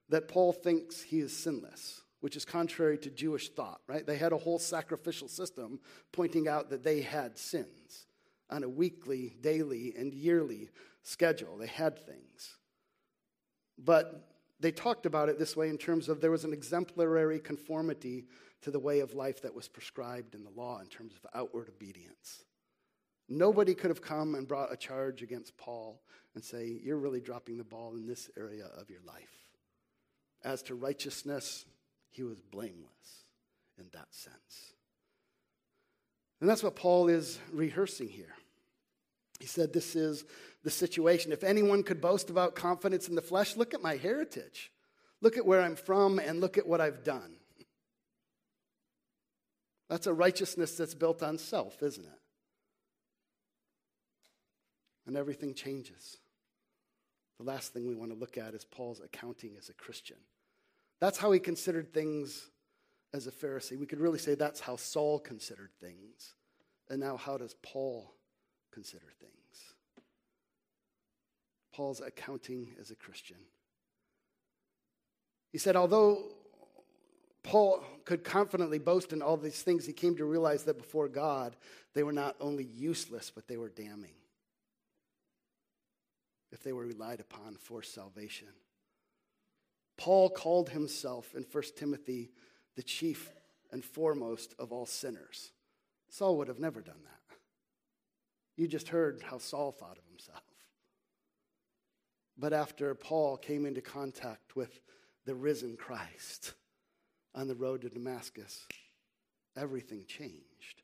that 0.09 0.27
Paul 0.27 0.53
thinks 0.53 1.01
he 1.01 1.19
is 1.19 1.35
sinless, 1.35 2.01
which 2.19 2.35
is 2.35 2.45
contrary 2.45 2.97
to 2.99 3.09
Jewish 3.09 3.49
thought, 3.49 3.81
right? 3.87 4.05
They 4.05 4.17
had 4.17 4.33
a 4.33 4.37
whole 4.37 4.59
sacrificial 4.59 5.27
system 5.27 5.79
pointing 6.11 6.47
out 6.47 6.69
that 6.69 6.83
they 6.83 7.01
had 7.01 7.37
sins 7.37 8.05
on 8.49 8.63
a 8.63 8.69
weekly, 8.69 9.35
daily, 9.41 9.93
and 9.97 10.13
yearly 10.13 10.69
schedule. 11.03 11.57
They 11.57 11.67
had 11.67 11.97
things. 11.97 12.57
But 13.77 14.30
they 14.61 14.71
talked 14.71 15.05
about 15.05 15.27
it 15.27 15.39
this 15.39 15.57
way 15.57 15.69
in 15.69 15.77
terms 15.77 16.07
of 16.07 16.21
there 16.21 16.31
was 16.31 16.45
an 16.45 16.53
exemplary 16.53 17.39
conformity 17.39 18.25
to 18.61 18.71
the 18.71 18.79
way 18.79 18.99
of 18.99 19.15
life 19.15 19.41
that 19.41 19.55
was 19.55 19.67
prescribed 19.67 20.35
in 20.35 20.43
the 20.43 20.51
law 20.51 20.79
in 20.79 20.87
terms 20.87 21.13
of 21.15 21.29
outward 21.33 21.67
obedience. 21.67 22.45
Nobody 23.27 23.73
could 23.73 23.89
have 23.89 24.01
come 24.01 24.35
and 24.35 24.47
brought 24.47 24.71
a 24.71 24.77
charge 24.77 25.23
against 25.23 25.57
Paul 25.57 26.01
and 26.35 26.43
say, 26.43 26.79
You're 26.83 26.97
really 26.97 27.21
dropping 27.21 27.57
the 27.57 27.63
ball 27.63 27.95
in 27.95 28.05
this 28.05 28.29
area 28.37 28.65
of 28.77 28.89
your 28.89 29.01
life. 29.05 29.47
As 30.43 30.61
to 30.63 30.75
righteousness, 30.75 31.65
he 32.09 32.23
was 32.23 32.39
blameless 32.41 33.25
in 33.79 33.85
that 33.93 34.07
sense. 34.11 34.73
And 36.39 36.49
that's 36.49 36.63
what 36.63 36.75
Paul 36.75 37.07
is 37.07 37.39
rehearsing 37.51 38.09
here. 38.09 38.35
He 39.39 39.47
said, 39.47 39.73
This 39.73 39.95
is 39.95 40.25
the 40.63 40.71
situation. 40.71 41.31
If 41.31 41.43
anyone 41.43 41.83
could 41.83 42.01
boast 42.01 42.29
about 42.29 42.55
confidence 42.55 43.07
in 43.07 43.15
the 43.15 43.21
flesh, 43.21 43.55
look 43.55 43.73
at 43.73 43.81
my 43.81 43.95
heritage. 43.95 44.71
Look 45.21 45.37
at 45.37 45.45
where 45.45 45.61
I'm 45.61 45.75
from 45.75 46.19
and 46.19 46.39
look 46.39 46.57
at 46.57 46.67
what 46.67 46.81
I've 46.81 47.03
done. 47.03 47.35
That's 49.89 50.07
a 50.07 50.13
righteousness 50.13 50.75
that's 50.77 50.93
built 50.93 51.21
on 51.21 51.37
self, 51.37 51.83
isn't 51.83 52.05
it? 52.05 52.19
And 55.05 55.17
everything 55.17 55.53
changes. 55.53 56.17
The 57.37 57.45
last 57.45 57.73
thing 57.73 57.87
we 57.87 57.95
want 57.95 58.11
to 58.11 58.17
look 58.17 58.37
at 58.37 58.53
is 58.53 58.63
Paul's 58.63 59.01
accounting 59.01 59.55
as 59.57 59.69
a 59.69 59.73
Christian. 59.73 60.17
That's 60.99 61.17
how 61.17 61.31
he 61.31 61.39
considered 61.39 61.93
things 61.93 62.49
as 63.13 63.27
a 63.27 63.31
Pharisee. 63.31 63.77
We 63.77 63.87
could 63.87 63.99
really 63.99 64.19
say 64.19 64.35
that's 64.35 64.59
how 64.59 64.75
Saul 64.75 65.19
considered 65.19 65.71
things. 65.81 66.35
And 66.89 66.99
now, 66.99 67.17
how 67.17 67.37
does 67.37 67.55
Paul 67.63 68.13
consider 68.71 69.07
things. 69.19 69.75
Paul's 71.81 71.99
accounting 71.99 72.75
as 72.79 72.91
a 72.91 72.95
Christian. 72.95 73.37
He 75.51 75.57
said, 75.57 75.75
although 75.75 76.25
Paul 77.41 77.83
could 78.05 78.23
confidently 78.23 78.77
boast 78.77 79.13
in 79.13 79.23
all 79.23 79.35
these 79.35 79.63
things, 79.63 79.87
he 79.87 79.91
came 79.91 80.15
to 80.17 80.25
realize 80.25 80.65
that 80.65 80.77
before 80.77 81.07
God, 81.07 81.55
they 81.95 82.03
were 82.03 82.13
not 82.13 82.35
only 82.39 82.65
useless, 82.65 83.31
but 83.33 83.47
they 83.47 83.57
were 83.57 83.69
damning 83.69 84.13
if 86.51 86.61
they 86.61 86.71
were 86.71 86.85
relied 86.85 87.19
upon 87.19 87.55
for 87.55 87.81
salvation. 87.81 88.49
Paul 89.97 90.29
called 90.29 90.69
himself 90.69 91.33
in 91.35 91.47
1 91.51 91.63
Timothy 91.75 92.29
the 92.75 92.83
chief 92.83 93.31
and 93.71 93.83
foremost 93.83 94.53
of 94.59 94.71
all 94.71 94.85
sinners. 94.85 95.51
Saul 96.09 96.37
would 96.37 96.47
have 96.47 96.59
never 96.59 96.81
done 96.81 97.01
that. 97.05 97.37
You 98.55 98.67
just 98.67 98.89
heard 98.89 99.23
how 99.23 99.39
Saul 99.39 99.71
thought 99.71 99.97
of 99.97 100.05
himself. 100.07 100.43
But 102.37 102.53
after 102.53 102.95
Paul 102.95 103.37
came 103.37 103.65
into 103.65 103.81
contact 103.81 104.55
with 104.55 104.79
the 105.25 105.35
risen 105.35 105.77
Christ 105.77 106.53
on 107.35 107.47
the 107.47 107.55
road 107.55 107.81
to 107.81 107.89
Damascus, 107.89 108.67
everything 109.55 110.05
changed 110.07 110.81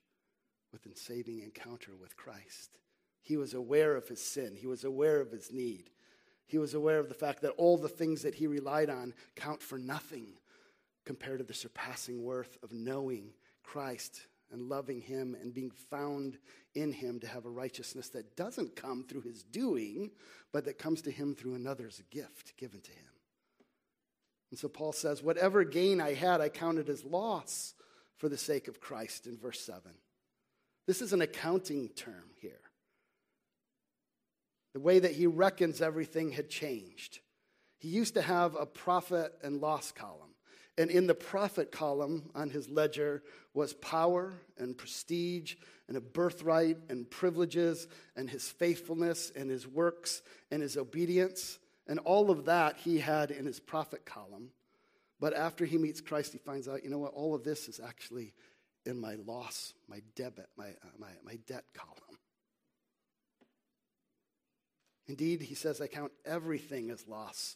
with 0.71 0.85
a 0.85 0.97
saving 0.97 1.39
encounter 1.39 1.91
with 1.99 2.15
Christ. 2.15 2.77
He 3.21 3.37
was 3.37 3.53
aware 3.53 3.95
of 3.95 4.07
his 4.07 4.21
sin, 4.21 4.55
he 4.55 4.67
was 4.67 4.83
aware 4.83 5.19
of 5.19 5.31
his 5.31 5.51
need. 5.51 5.89
He 6.45 6.57
was 6.57 6.73
aware 6.73 6.99
of 6.99 7.09
the 7.09 7.13
fact 7.13 7.41
that 7.41 7.51
all 7.57 7.77
the 7.77 7.89
things 7.89 8.21
that 8.21 8.35
he 8.35 8.47
relied 8.47 8.89
on 8.89 9.13
count 9.35 9.61
for 9.61 9.77
nothing 9.77 10.39
compared 11.03 11.39
to 11.39 11.43
the 11.43 11.53
surpassing 11.53 12.23
worth 12.23 12.57
of 12.63 12.71
knowing 12.71 13.33
Christ 13.63 14.27
and 14.51 14.69
loving 14.69 15.01
him 15.01 15.35
and 15.41 15.53
being 15.53 15.71
found 15.71 16.37
in 16.75 16.91
him 16.91 17.19
to 17.19 17.27
have 17.27 17.45
a 17.45 17.49
righteousness 17.49 18.09
that 18.09 18.35
doesn't 18.35 18.75
come 18.75 19.03
through 19.03 19.21
his 19.21 19.43
doing, 19.43 20.11
but 20.51 20.65
that 20.65 20.77
comes 20.77 21.01
to 21.03 21.11
him 21.11 21.35
through 21.35 21.55
another's 21.55 22.01
gift 22.09 22.55
given 22.57 22.81
to 22.81 22.91
him. 22.91 23.07
And 24.51 24.59
so 24.59 24.67
Paul 24.67 24.93
says, 24.93 25.21
Whatever 25.21 25.63
gain 25.63 25.99
I 25.99 26.13
had, 26.13 26.41
I 26.41 26.49
counted 26.49 26.89
as 26.89 27.03
loss 27.03 27.73
for 28.17 28.29
the 28.29 28.37
sake 28.37 28.67
of 28.67 28.79
Christ 28.79 29.27
in 29.27 29.37
verse 29.37 29.59
7. 29.59 29.91
This 30.85 31.01
is 31.01 31.13
an 31.13 31.21
accounting 31.21 31.89
term 31.89 32.31
here. 32.39 32.61
The 34.73 34.79
way 34.79 34.99
that 34.99 35.11
he 35.11 35.27
reckons 35.27 35.81
everything 35.81 36.31
had 36.31 36.49
changed. 36.49 37.19
He 37.79 37.89
used 37.89 38.13
to 38.13 38.21
have 38.21 38.55
a 38.55 38.65
profit 38.65 39.33
and 39.43 39.61
loss 39.61 39.91
column. 39.91 40.26
And 40.77 40.91
in 40.91 41.07
the 41.07 41.15
profit 41.15 41.71
column 41.71 42.29
on 42.35 42.49
his 42.49 42.69
ledger 42.69 43.23
was 43.53 43.73
power 43.73 44.33
and 44.57 44.77
prestige 44.77 45.55
and 45.87 45.97
a 45.97 46.01
birthright 46.01 46.77
and 46.89 47.09
privileges 47.09 47.87
and 48.15 48.29
his 48.29 48.47
faithfulness 48.47 49.31
and 49.35 49.49
his 49.49 49.67
works 49.67 50.21
and 50.51 50.61
his 50.61 50.77
obedience. 50.77 51.57
And 51.87 51.99
all 51.99 52.29
of 52.29 52.45
that 52.45 52.77
he 52.77 52.99
had 52.99 53.31
in 53.31 53.45
his 53.45 53.59
profit 53.59 54.05
column. 54.05 54.51
But 55.19 55.33
after 55.33 55.65
he 55.65 55.77
meets 55.77 56.01
Christ, 56.01 56.33
he 56.33 56.37
finds 56.37 56.67
out, 56.67 56.83
you 56.83 56.89
know 56.91 56.99
what, 56.99 57.13
all 57.13 57.33
of 57.33 57.43
this 57.43 57.67
is 57.67 57.79
actually 57.79 58.33
in 58.85 59.01
my 59.01 59.15
loss, 59.15 59.73
my 59.87 60.01
debit, 60.15 60.47
my, 60.57 60.67
uh, 60.67 60.89
my, 60.99 61.09
my 61.25 61.37
debt 61.47 61.65
column. 61.73 62.19
Indeed, 65.07 65.41
he 65.41 65.55
says, 65.55 65.81
I 65.81 65.87
count 65.87 66.11
everything 66.25 66.91
as 66.91 67.07
loss 67.07 67.55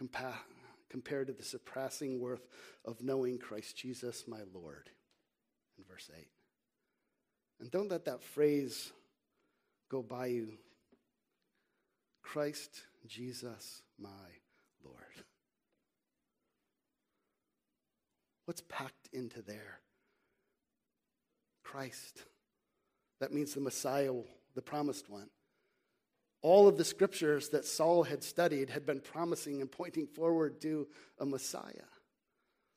compa- 0.00 0.34
compared 0.90 1.26
to 1.26 1.32
the 1.32 1.42
surpassing 1.42 2.20
worth 2.20 2.46
of 2.84 3.02
knowing 3.02 3.38
Christ 3.38 3.76
Jesus, 3.76 4.24
my 4.26 4.40
Lord. 4.52 4.90
In 5.78 5.84
verse 5.84 6.10
8. 6.16 6.26
And 7.60 7.70
don't 7.70 7.90
let 7.90 8.04
that 8.04 8.22
phrase 8.22 8.92
go 9.90 10.02
by 10.02 10.26
you. 10.26 10.52
Christ 12.22 12.82
Jesus, 13.06 13.82
my 13.98 14.08
Lord. 14.84 14.96
What's 18.46 18.62
packed 18.68 19.08
into 19.12 19.42
there? 19.42 19.80
Christ. 21.64 22.22
That 23.20 23.32
means 23.32 23.54
the 23.54 23.60
Messiah, 23.60 24.12
the 24.54 24.62
promised 24.62 25.08
one. 25.10 25.28
All 26.42 26.68
of 26.68 26.76
the 26.76 26.84
scriptures 26.84 27.48
that 27.50 27.64
Saul 27.64 28.04
had 28.04 28.22
studied 28.22 28.70
had 28.70 28.86
been 28.86 29.00
promising 29.00 29.60
and 29.60 29.70
pointing 29.70 30.06
forward 30.06 30.60
to 30.60 30.86
a 31.18 31.26
Messiah. 31.26 31.88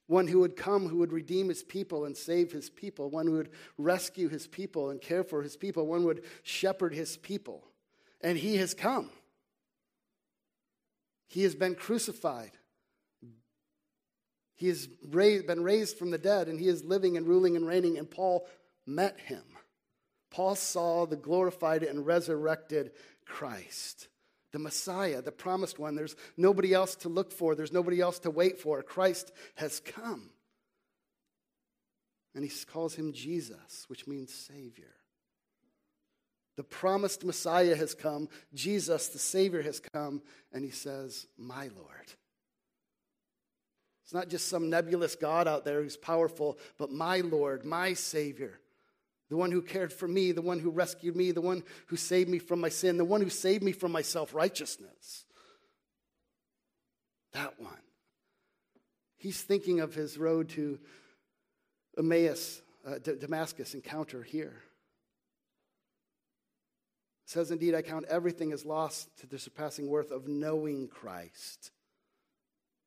One 0.07 0.27
who 0.27 0.39
would 0.39 0.55
come, 0.55 0.87
who 0.87 0.97
would 0.97 1.13
redeem 1.13 1.49
his 1.49 1.61
people 1.61 2.05
and 2.05 2.17
save 2.17 2.51
his 2.51 2.69
people, 2.69 3.11
one 3.11 3.27
who 3.27 3.33
would 3.33 3.51
rescue 3.77 4.27
his 4.27 4.47
people 4.47 4.89
and 4.89 4.99
care 4.99 5.23
for 5.23 5.43
his 5.43 5.55
people, 5.55 5.85
one 5.85 6.03
would 6.05 6.23
shepherd 6.41 6.93
his 6.93 7.15
people. 7.17 7.67
And 8.21 8.37
he 8.37 8.57
has 8.57 8.73
come. 8.73 9.11
He 11.27 11.43
has 11.43 11.53
been 11.53 11.75
crucified. 11.75 12.51
He 14.55 14.67
has 14.67 14.89
raised, 15.07 15.45
been 15.45 15.63
raised 15.63 15.97
from 15.97 16.09
the 16.09 16.17
dead, 16.17 16.47
and 16.47 16.59
he 16.59 16.67
is 16.67 16.83
living 16.83 17.15
and 17.15 17.27
ruling 17.27 17.55
and 17.55 17.67
reigning. 17.67 17.97
And 17.97 18.09
Paul 18.09 18.47
met 18.87 19.19
him. 19.19 19.43
Paul 20.31 20.55
saw 20.55 21.05
the 21.05 21.15
glorified 21.15 21.83
and 21.83 22.05
resurrected 22.05 22.91
Christ, 23.29 24.09
the 24.51 24.59
Messiah, 24.59 25.21
the 25.21 25.31
promised 25.31 25.79
one. 25.79 25.95
There's 25.95 26.15
nobody 26.35 26.73
else 26.73 26.95
to 26.97 27.09
look 27.09 27.31
for, 27.31 27.55
there's 27.55 27.71
nobody 27.71 28.01
else 28.01 28.19
to 28.19 28.31
wait 28.31 28.59
for. 28.59 28.81
Christ 28.83 29.31
has 29.55 29.79
come. 29.79 30.31
And 32.35 32.43
he 32.43 32.51
calls 32.65 32.95
him 32.95 33.13
Jesus, 33.13 33.85
which 33.87 34.07
means 34.07 34.33
Savior. 34.33 34.93
The 36.57 36.63
promised 36.63 37.23
Messiah 37.23 37.75
has 37.75 37.95
come. 37.95 38.27
Jesus, 38.53 39.07
the 39.07 39.19
Savior, 39.19 39.61
has 39.61 39.79
come. 39.93 40.21
And 40.51 40.63
he 40.63 40.71
says, 40.71 41.25
My 41.37 41.69
Lord. 41.75 42.13
It's 44.03 44.13
not 44.13 44.27
just 44.27 44.49
some 44.49 44.69
nebulous 44.69 45.15
God 45.15 45.47
out 45.47 45.65
there 45.65 45.81
who's 45.81 45.95
powerful, 45.95 46.57
but 46.77 46.91
my 46.91 47.21
Lord, 47.21 47.63
my 47.63 47.93
Savior, 47.93 48.59
the 49.29 49.37
one 49.37 49.51
who 49.51 49.61
cared 49.61 49.93
for 49.93 50.07
me, 50.07 50.31
the 50.31 50.41
one 50.41 50.59
who 50.59 50.71
rescued 50.71 51.15
me, 51.15 51.31
the 51.31 51.41
one 51.41 51.63
who 51.87 51.95
saved 51.95 52.29
me 52.29 52.39
from 52.39 52.59
my 52.59 52.69
sin, 52.69 52.97
the 52.97 53.05
one 53.05 53.21
who 53.21 53.29
saved 53.29 53.63
me 53.63 53.71
from 53.71 53.91
my 53.91 54.01
self 54.01 54.33
righteousness. 54.33 55.25
That 57.33 57.59
one. 57.59 57.73
He's 59.17 59.41
thinking 59.41 59.81
of 59.81 59.93
his 59.93 60.17
road 60.17 60.49
to 60.49 60.79
Emmaus, 61.97 62.61
uh, 62.87 62.97
Damascus 62.99 63.73
encounter 63.73 64.23
here. 64.23 64.63
It 67.25 67.29
says, 67.29 67.51
Indeed, 67.51 67.75
I 67.75 67.81
count 67.83 68.05
everything 68.09 68.51
as 68.53 68.65
lost 68.65 69.15
to 69.19 69.27
the 69.27 69.37
surpassing 69.37 69.87
worth 69.87 70.09
of 70.09 70.27
knowing 70.27 70.87
Christ. 70.87 71.71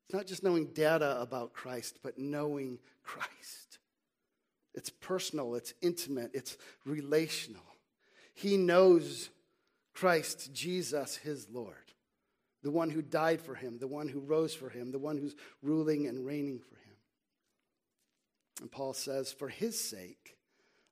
It's 0.06 0.14
not 0.14 0.26
just 0.26 0.42
knowing 0.42 0.66
data 0.72 1.20
about 1.20 1.52
Christ, 1.52 2.00
but 2.02 2.18
knowing 2.18 2.78
Christ. 3.04 3.78
It's 4.74 4.90
personal, 4.90 5.54
it's 5.54 5.74
intimate, 5.82 6.30
it's 6.34 6.56
relational. 6.84 7.62
He 8.34 8.56
knows 8.56 9.30
Christ, 9.92 10.52
Jesus, 10.54 11.16
his 11.16 11.48
Lord, 11.50 11.74
the 12.62 12.70
one 12.70 12.90
who 12.90 13.02
died 13.02 13.40
for 13.40 13.54
him, 13.54 13.78
the 13.78 13.86
one 13.86 14.08
who 14.08 14.20
rose 14.20 14.54
for 14.54 14.70
him, 14.70 14.90
the 14.90 14.98
one 14.98 15.18
who's 15.18 15.36
ruling 15.62 16.06
and 16.06 16.24
reigning 16.24 16.58
for 16.58 16.76
him. 16.76 16.96
And 18.62 18.70
Paul 18.70 18.94
says, 18.94 19.32
For 19.32 19.48
his 19.48 19.78
sake, 19.78 20.36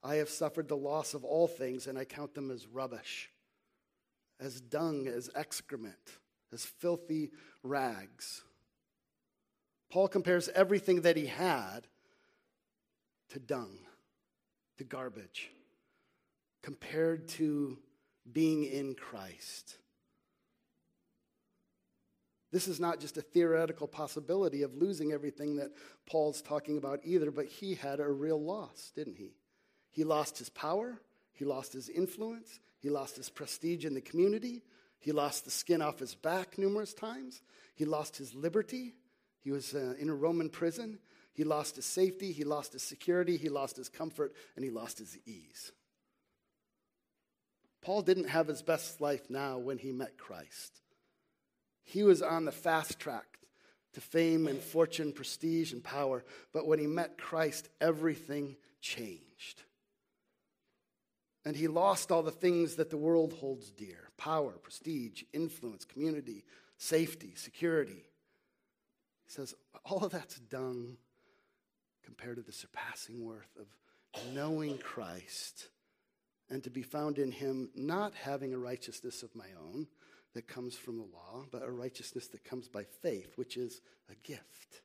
I 0.03 0.17
have 0.17 0.29
suffered 0.29 0.69
the 0.69 0.77
loss 0.77 1.15
of 1.15 1.25
all 1.25 1.47
things, 1.47 1.87
and 1.87 1.99
I 1.99 2.05
count 2.05 2.35
them 2.35 2.51
as 2.51 2.67
rubbish, 2.67 3.31
as 4.39 4.61
dung, 4.61 5.07
as 5.07 5.31
excrement, 5.35 6.19
as 6.53 6.65
filthy 6.65 7.31
rags 7.63 8.43
Paul 9.91 10.09
compares 10.09 10.49
everything 10.51 11.03
that 11.03 11.17
he 11.17 11.27
had 11.27 11.89
to 13.31 13.39
dung, 13.39 13.79
to 14.79 14.85
garbage, 14.85 15.51
compared 16.63 17.29
to 17.29 17.79
being 18.31 18.65
in 18.65 18.95
Christ. 18.95 19.77
This 22.53 22.67
is 22.67 22.81
not 22.81 22.99
just 23.01 23.17
a 23.17 23.23
theoretical 23.23 23.87
possibility 23.87 24.63
of 24.63 24.75
losing 24.75 25.13
everything 25.13 25.57
that 25.57 25.71
Paul's 26.07 26.43
talking 26.43 26.79
about 26.79 27.01
either, 27.05 27.31
but 27.31 27.47
he 27.47 27.75
had 27.75 28.01
a 28.01 28.09
real 28.11 28.43
loss, 28.43 28.93
didn't 28.95 29.17
he? 29.17 29.35
He 29.91 30.05
lost 30.05 30.39
his 30.39 30.49
power, 30.49 31.01
he 31.33 31.45
lost 31.45 31.73
his 31.73 31.89
influence, 31.89 32.59
he 32.81 32.91
lost 32.91 33.17
his 33.17 33.31
prestige 33.31 33.85
in 33.85 33.95
the 33.95 34.01
community, 34.01 34.63
he 34.99 35.13
lost 35.13 35.45
the 35.45 35.51
skin 35.51 35.81
off 35.81 36.01
his 36.01 36.15
back 36.15 36.59
numerous 36.59 36.93
times, 36.93 37.43
he 37.75 37.85
lost 37.85 38.17
his 38.17 38.35
liberty, 38.35 38.95
he 39.41 39.51
was 39.51 39.75
uh, 39.75 39.95
in 39.99 40.09
a 40.09 40.15
Roman 40.15 40.51
prison. 40.51 40.99
He 41.33 41.45
lost 41.45 41.77
his 41.77 41.87
safety, 41.87 42.33
he 42.33 42.45
lost 42.45 42.73
his 42.73 42.83
security, 42.83 43.37
he 43.37 43.49
lost 43.49 43.77
his 43.77 43.89
comfort, 43.89 44.35
and 44.57 44.65
he 44.65 44.71
lost 44.71 44.99
his 44.99 45.17
ease. 45.27 45.73
Paul 47.83 48.03
didn't 48.03 48.29
have 48.29 48.47
his 48.47 48.63
best 48.63 49.01
life 49.01 49.31
now 49.31 49.59
when 49.59 49.79
he 49.79 49.93
met 49.93 50.19
Christ. 50.19 50.81
He 51.83 52.03
was 52.03 52.21
on 52.21 52.45
the 52.45 52.53
fast 52.53 52.99
track 52.99 53.39
to 53.95 54.01
fame 54.01 54.47
and 54.47 54.61
fortune, 54.61 55.13
prestige 55.13 55.73
and 55.73 55.83
power, 55.83 56.25
but 56.53 56.67
when 56.67 56.79
he 56.79 56.87
met 56.87 57.19
Christ, 57.19 57.69
everything 57.81 58.57
changed. 58.81 59.63
And 61.45 61.57
he 61.57 61.69
lost 61.69 62.13
all 62.13 62.23
the 62.23 62.31
things 62.31 62.77
that 62.77 62.91
the 62.91 62.99
world 62.99 63.33
holds 63.33 63.71
dear 63.71 64.11
power, 64.19 64.53
prestige, 64.53 65.23
influence, 65.33 65.87
community, 65.87 66.45
safety, 66.77 67.33
security. 67.35 68.05
He 69.25 69.33
says, 69.33 69.55
all 69.85 70.05
of 70.05 70.13
that's 70.13 70.39
dung 70.39 70.99
compared 72.11 72.37
to 72.37 72.43
the 72.43 72.51
surpassing 72.51 73.25
worth 73.25 73.57
of 73.57 73.69
knowing 74.35 74.77
Christ 74.79 75.69
and 76.49 76.61
to 76.65 76.71
be 76.71 76.83
found 76.83 77.19
in 77.19 77.31
him, 77.31 77.71
not 77.77 78.15
having 78.17 78.53
a 78.53 78.59
righteousness 78.59 79.23
of 79.23 79.33
my 79.37 79.47
own 79.65 79.87
that 80.35 80.49
comes 80.49 80.75
from 80.75 80.97
the 80.97 81.05
law, 81.05 81.45
but 81.53 81.63
a 81.63 81.71
righteousness 81.71 82.27
that 82.29 82.43
comes 82.43 82.67
by 82.67 82.83
faith, 82.83 83.35
which 83.37 83.57
is 83.57 83.81
a 84.11 84.17
gift. 84.27 84.83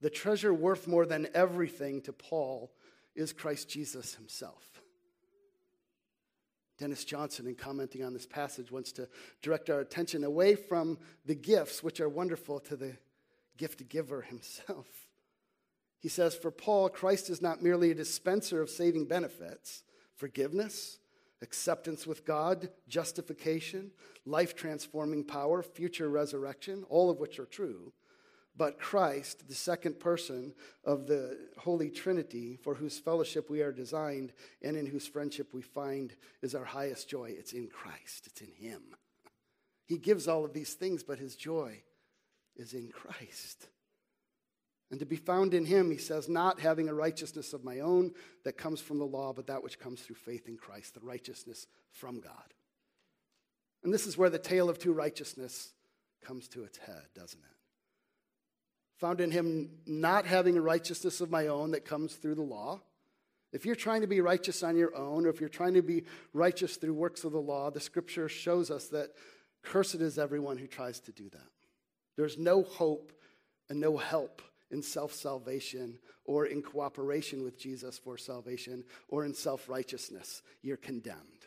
The 0.00 0.10
treasure 0.10 0.52
worth 0.52 0.88
more 0.88 1.06
than 1.06 1.28
everything 1.34 2.00
to 2.02 2.12
Paul 2.12 2.72
is 3.14 3.32
Christ 3.32 3.68
Jesus 3.68 4.14
himself. 4.14 4.82
Dennis 6.78 7.04
Johnson, 7.04 7.46
in 7.46 7.54
commenting 7.54 8.02
on 8.02 8.12
this 8.12 8.26
passage, 8.26 8.72
wants 8.72 8.90
to 8.92 9.08
direct 9.40 9.70
our 9.70 9.78
attention 9.78 10.24
away 10.24 10.56
from 10.56 10.98
the 11.26 11.36
gifts, 11.36 11.80
which 11.80 12.00
are 12.00 12.08
wonderful, 12.08 12.58
to 12.58 12.74
the 12.74 12.96
gift 13.56 13.88
giver 13.88 14.22
himself. 14.22 15.07
He 16.00 16.08
says, 16.08 16.34
For 16.34 16.50
Paul, 16.50 16.88
Christ 16.88 17.30
is 17.30 17.42
not 17.42 17.62
merely 17.62 17.90
a 17.90 17.94
dispenser 17.94 18.62
of 18.62 18.70
saving 18.70 19.06
benefits, 19.06 19.82
forgiveness, 20.14 20.98
acceptance 21.42 22.06
with 22.06 22.24
God, 22.24 22.70
justification, 22.88 23.90
life 24.24 24.54
transforming 24.54 25.24
power, 25.24 25.62
future 25.62 26.08
resurrection, 26.08 26.84
all 26.88 27.10
of 27.10 27.18
which 27.18 27.38
are 27.38 27.46
true 27.46 27.92
but 28.58 28.80
Christ, 28.80 29.48
the 29.48 29.54
second 29.54 30.00
person 30.00 30.52
of 30.84 31.06
the 31.06 31.38
Holy 31.56 31.90
Trinity, 31.90 32.58
for 32.60 32.74
whose 32.74 32.98
fellowship 32.98 33.48
we 33.48 33.62
are 33.62 33.72
designed 33.72 34.32
and 34.60 34.76
in 34.76 34.84
whose 34.84 35.06
friendship 35.06 35.54
we 35.54 35.62
find 35.62 36.14
is 36.42 36.56
our 36.56 36.64
highest 36.64 37.08
joy. 37.08 37.32
It's 37.38 37.52
in 37.52 37.68
Christ, 37.68 38.26
it's 38.26 38.40
in 38.40 38.52
Him. 38.58 38.82
He 39.86 39.96
gives 39.96 40.26
all 40.26 40.44
of 40.44 40.52
these 40.52 40.74
things, 40.74 41.04
but 41.04 41.20
His 41.20 41.36
joy 41.36 41.82
is 42.56 42.74
in 42.74 42.88
Christ. 42.88 43.68
And 44.90 45.00
to 45.00 45.06
be 45.06 45.16
found 45.16 45.54
in 45.54 45.64
Him, 45.64 45.90
He 45.90 45.98
says, 45.98 46.28
not 46.28 46.60
having 46.60 46.88
a 46.88 46.94
righteousness 46.94 47.52
of 47.52 47.64
my 47.64 47.80
own 47.80 48.12
that 48.44 48.56
comes 48.56 48.80
from 48.80 48.98
the 48.98 49.04
law, 49.04 49.32
but 49.32 49.46
that 49.48 49.62
which 49.62 49.78
comes 49.78 50.00
through 50.00 50.16
faith 50.16 50.48
in 50.48 50.56
Christ, 50.56 50.94
the 50.94 51.00
righteousness 51.00 51.66
from 51.90 52.20
God. 52.20 52.54
And 53.84 53.92
this 53.92 54.06
is 54.06 54.18
where 54.18 54.30
the 54.30 54.38
tale 54.38 54.68
of 54.68 54.78
two 54.78 54.92
righteousness 54.92 55.72
comes 56.24 56.48
to 56.48 56.64
its 56.64 56.78
head, 56.78 57.04
doesn't 57.14 57.40
it? 57.40 57.58
found 58.98 59.20
in 59.20 59.30
him 59.30 59.70
not 59.86 60.26
having 60.26 60.56
a 60.56 60.60
righteousness 60.60 61.20
of 61.20 61.30
my 61.30 61.46
own 61.46 61.70
that 61.70 61.84
comes 61.84 62.14
through 62.14 62.34
the 62.34 62.42
law. 62.42 62.80
If 63.52 63.64
you're 63.64 63.76
trying 63.76 64.02
to 64.02 64.06
be 64.06 64.20
righteous 64.20 64.62
on 64.62 64.76
your 64.76 64.94
own, 64.94 65.24
or 65.24 65.30
if 65.30 65.40
you're 65.40 65.48
trying 65.48 65.74
to 65.74 65.82
be 65.82 66.04
righteous 66.34 66.76
through 66.76 66.94
works 66.94 67.24
of 67.24 67.32
the 67.32 67.40
law, 67.40 67.70
the 67.70 67.80
scripture 67.80 68.28
shows 68.28 68.70
us 68.70 68.88
that 68.88 69.10
cursed 69.62 69.96
is 69.96 70.18
everyone 70.18 70.58
who 70.58 70.66
tries 70.66 71.00
to 71.00 71.12
do 71.12 71.30
that. 71.30 71.50
There's 72.16 72.36
no 72.36 72.62
hope 72.62 73.12
and 73.70 73.80
no 73.80 73.96
help 73.96 74.42
in 74.70 74.82
self 74.82 75.12
salvation 75.12 75.98
or 76.24 76.46
in 76.46 76.62
cooperation 76.62 77.42
with 77.42 77.58
Jesus 77.58 77.98
for 77.98 78.18
salvation 78.18 78.84
or 79.08 79.24
in 79.24 79.34
self 79.34 79.68
righteousness. 79.68 80.42
You're 80.62 80.76
condemned. 80.76 81.46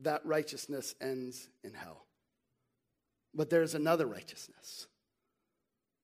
That 0.00 0.24
righteousness 0.26 0.94
ends 1.00 1.48
in 1.64 1.72
hell. 1.72 2.04
But 3.34 3.50
there's 3.50 3.74
another 3.74 4.06
righteousness 4.06 4.86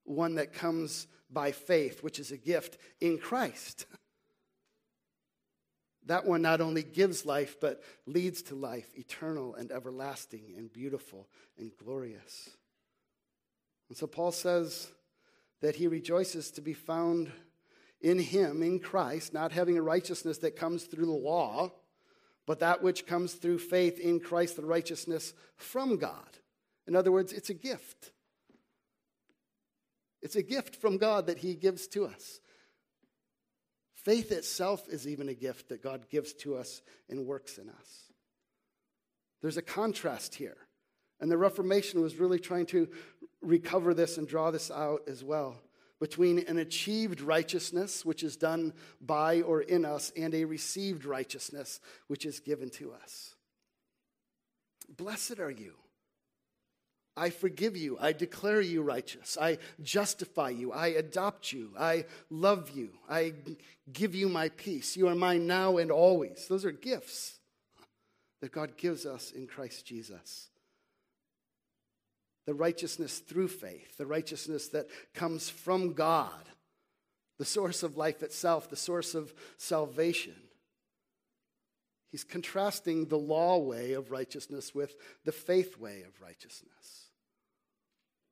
one 0.05 0.35
that 0.35 0.53
comes 0.53 1.07
by 1.31 1.53
faith, 1.53 2.03
which 2.03 2.19
is 2.19 2.33
a 2.33 2.37
gift 2.37 2.79
in 3.01 3.19
Christ. 3.19 3.87
That 6.07 6.27
one 6.27 6.43
not 6.43 6.61
only 6.61 6.83
gives 6.83 7.25
life, 7.25 7.59
but 7.61 7.81
leads 8.07 8.43
to 8.43 8.57
life, 8.57 8.91
eternal 8.97 9.55
and 9.55 9.71
everlasting 9.71 10.55
and 10.57 10.73
beautiful 10.73 11.29
and 11.57 11.71
glorious. 11.77 12.51
And 13.89 13.97
so 13.97 14.09
Paul 14.09 14.33
says 14.33 14.91
that 15.63 15.77
he 15.77 15.87
rejoices 15.87 16.51
to 16.51 16.61
be 16.61 16.75
found 16.75 17.33
in 18.01 18.19
him, 18.19 18.63
in 18.63 18.81
Christ, 18.81 19.33
not 19.33 19.53
having 19.53 19.79
a 19.79 19.83
righteousness 19.83 20.39
that 20.39 20.57
comes 20.57 20.85
through 20.85 21.07
the 21.07 21.13
law, 21.13 21.73
but 22.47 22.59
that 22.59 22.83
which 22.83 23.07
comes 23.07 23.35
through 23.35 23.59
faith 23.59 23.99
in 24.01 24.21
Christ, 24.21 24.57
the 24.57 24.67
righteousness 24.67 25.33
from 25.57 25.97
God. 25.97 26.37
In 26.89 26.97
other 26.97 27.13
words, 27.13 27.33
it's 27.33 27.49
a 27.49 27.55
gift. 27.55 28.11
It's 30.21 30.37
a 30.37 30.43
gift 30.43 30.77
from 30.77 30.99
God 30.99 31.29
that 31.29 31.39
He 31.39 31.55
gives 31.55 31.87
to 31.89 32.07
us. 32.07 32.41
Faith 33.95 34.33
itself 34.33 34.89
is 34.89 35.07
even 35.07 35.29
a 35.29 35.35
gift 35.35 35.69
that 35.69 35.83
God 35.83 36.09
gives 36.11 36.33
to 36.35 36.57
us 36.57 36.83
and 37.09 37.25
works 37.25 37.57
in 37.59 37.69
us. 37.69 38.13
There's 39.41 39.57
a 39.57 39.63
contrast 39.63 40.35
here. 40.35 40.57
And 41.21 41.31
the 41.31 41.39
Reformation 41.39 42.03
was 42.03 42.17
really 42.17 42.41
trying 42.41 42.67
to 42.67 42.89
recover 43.43 43.95
this 43.95 44.19
and 44.19 44.27
draw 44.27 44.51
this 44.51 44.71
out 44.71 45.03
as 45.09 45.23
well 45.23 45.57
between 46.01 46.41
an 46.49 46.59
achieved 46.59 47.21
righteousness, 47.21 48.05
which 48.05 48.25
is 48.25 48.37
done 48.37 48.73
by 49.01 49.41
or 49.43 49.61
in 49.61 49.85
us, 49.85 50.13
and 50.17 50.35
a 50.35 50.45
received 50.45 51.05
righteousness, 51.05 51.81
which 52.09 52.27
is 52.27 52.41
given 52.41 52.71
to 52.71 52.93
us. 52.93 53.37
Blessed 54.97 55.39
are 55.39 55.51
you 55.51 55.75
I 57.17 57.31
forgive 57.31 57.77
you. 57.77 57.99
I 58.01 58.13
declare 58.13 58.61
you 58.61 58.83
righteous. 58.83 59.37
I 59.39 59.59
justify 59.83 60.51
you. 60.51 60.73
I 60.73 60.89
adopt 60.89 61.53
you. 61.53 61.73
I 61.79 62.07
love 62.31 62.71
you. 62.71 62.91
I 63.09 63.35
give 63.93 64.15
you 64.15 64.29
my 64.29 64.49
peace. 64.51 64.97
You 64.97 65.09
are 65.09 65.15
mine 65.15 65.47
now 65.47 65.77
and 65.77 65.91
always. 65.91 66.47
Those 66.49 66.65
are 66.65 66.73
gifts 66.73 67.39
that 68.41 68.53
God 68.53 68.79
gives 68.79 69.05
us 69.05 69.31
in 69.31 69.47
Christ 69.47 69.85
Jesus. 69.85 70.49
The 72.47 72.55
righteousness 72.55 73.19
through 73.19 73.49
faith, 73.49 73.97
the 73.97 74.07
righteousness 74.07 74.69
that 74.69 74.89
comes 75.15 75.49
from 75.49 75.93
God, 75.93 76.49
the 77.39 77.45
source 77.45 77.83
of 77.83 77.97
life 77.97 78.23
itself, 78.23 78.69
the 78.69 78.77
source 78.77 79.15
of 79.15 79.33
salvation. 79.57 80.35
He's 82.11 82.25
contrasting 82.25 83.07
the 83.07 83.19
law 83.19 83.59
way 83.59 83.93
of 83.93 84.11
righteousness 84.11 84.75
with 84.75 84.95
the 85.25 85.33
faith 85.33 85.79
way 85.79 86.03
of 86.03 86.21
righteousness, 86.21 87.09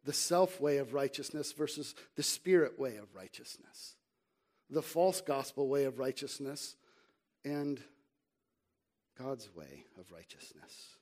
the 0.05 0.12
self 0.12 0.61
way 0.61 0.79
of 0.79 0.92
righteousness 0.92 1.53
versus 1.53 1.94
the 2.16 2.23
spirit 2.23 2.79
way 2.79 2.96
of 2.96 3.14
righteousness, 3.14 3.94
the 4.68 4.83
false 4.83 5.20
gospel 5.20 5.68
way 5.68 5.85
of 5.85 5.99
righteousness, 5.99 6.77
and 7.44 7.81
God's 9.18 9.49
way 9.55 9.85
of 9.99 10.12
righteousness. 10.12 10.99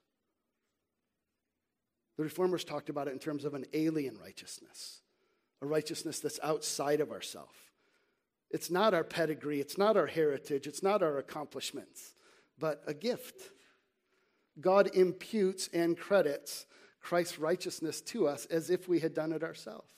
The 2.18 2.24
reformers 2.24 2.64
talked 2.64 2.90
about 2.90 3.07
it 3.07 3.12
in 3.12 3.20
terms 3.20 3.44
of 3.44 3.54
an 3.54 3.64
alien 3.72 4.18
righteousness, 4.18 5.02
a 5.62 5.66
righteousness 5.66 6.18
that's 6.18 6.40
outside 6.42 7.00
of 7.00 7.12
ourself. 7.12 7.54
It's 8.50 8.70
not 8.70 8.92
our 8.92 9.04
pedigree, 9.04 9.61
it's 9.61 9.78
not 9.78 9.96
our 9.96 10.09
heritage, 10.09 10.66
it's 10.66 10.83
not 10.83 11.02
our 11.02 11.18
accomplishments, 11.18 12.14
but 12.59 12.83
a 12.88 12.92
gift. 12.94 13.52
God 14.61 14.90
imputes 14.94 15.68
and 15.72 15.96
credits 15.96 16.66
Christ's 17.00 17.38
righteousness 17.38 18.00
to 18.02 18.26
us 18.26 18.46
as 18.46 18.68
if 18.68 18.88
we 18.88 18.98
had 18.98 19.14
done 19.14 19.33
it 19.33 19.44
ourselves. 19.44 19.92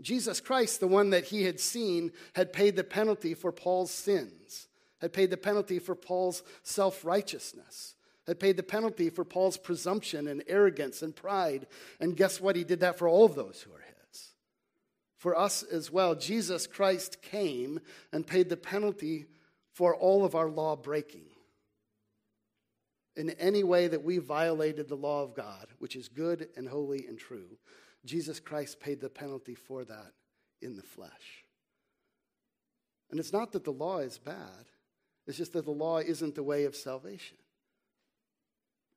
Jesus 0.00 0.40
Christ, 0.40 0.80
the 0.80 0.86
one 0.86 1.10
that 1.10 1.24
he 1.24 1.44
had 1.44 1.60
seen, 1.60 2.10
had 2.34 2.54
paid 2.54 2.74
the 2.74 2.84
penalty 2.84 3.34
for 3.34 3.52
Paul's 3.52 3.90
sins, 3.90 4.68
had 5.02 5.12
paid 5.12 5.28
the 5.28 5.36
penalty 5.36 5.78
for 5.78 5.94
Paul's 5.94 6.42
self 6.62 7.04
righteousness 7.04 7.96
had 8.26 8.40
paid 8.40 8.56
the 8.56 8.62
penalty 8.62 9.10
for 9.10 9.24
Paul's 9.24 9.56
presumption 9.56 10.26
and 10.28 10.42
arrogance 10.46 11.02
and 11.02 11.14
pride. 11.14 11.66
And 12.00 12.16
guess 12.16 12.40
what? 12.40 12.56
He 12.56 12.64
did 12.64 12.80
that 12.80 12.98
for 12.98 13.08
all 13.08 13.24
of 13.24 13.34
those 13.34 13.60
who 13.62 13.72
are 13.72 13.78
his. 13.78 13.84
For 15.18 15.38
us 15.38 15.62
as 15.62 15.90
well, 15.90 16.14
Jesus 16.14 16.66
Christ 16.66 17.22
came 17.22 17.80
and 18.12 18.26
paid 18.26 18.48
the 18.48 18.56
penalty 18.56 19.26
for 19.72 19.94
all 19.94 20.24
of 20.24 20.34
our 20.34 20.48
law 20.48 20.76
breaking. 20.76 21.26
In 23.16 23.30
any 23.30 23.62
way 23.62 23.88
that 23.88 24.02
we 24.02 24.18
violated 24.18 24.88
the 24.88 24.96
law 24.96 25.22
of 25.22 25.34
God, 25.34 25.66
which 25.78 25.96
is 25.96 26.08
good 26.08 26.48
and 26.56 26.68
holy 26.68 27.06
and 27.06 27.18
true, 27.18 27.58
Jesus 28.04 28.40
Christ 28.40 28.80
paid 28.80 29.00
the 29.00 29.08
penalty 29.08 29.54
for 29.54 29.84
that 29.84 30.12
in 30.60 30.76
the 30.76 30.82
flesh. 30.82 31.44
And 33.10 33.20
it's 33.20 33.32
not 33.32 33.52
that 33.52 33.64
the 33.64 33.70
law 33.70 33.98
is 33.98 34.18
bad, 34.18 34.66
it's 35.26 35.38
just 35.38 35.52
that 35.52 35.64
the 35.64 35.70
law 35.70 35.98
isn't 35.98 36.34
the 36.34 36.42
way 36.42 36.64
of 36.64 36.76
salvation. 36.76 37.38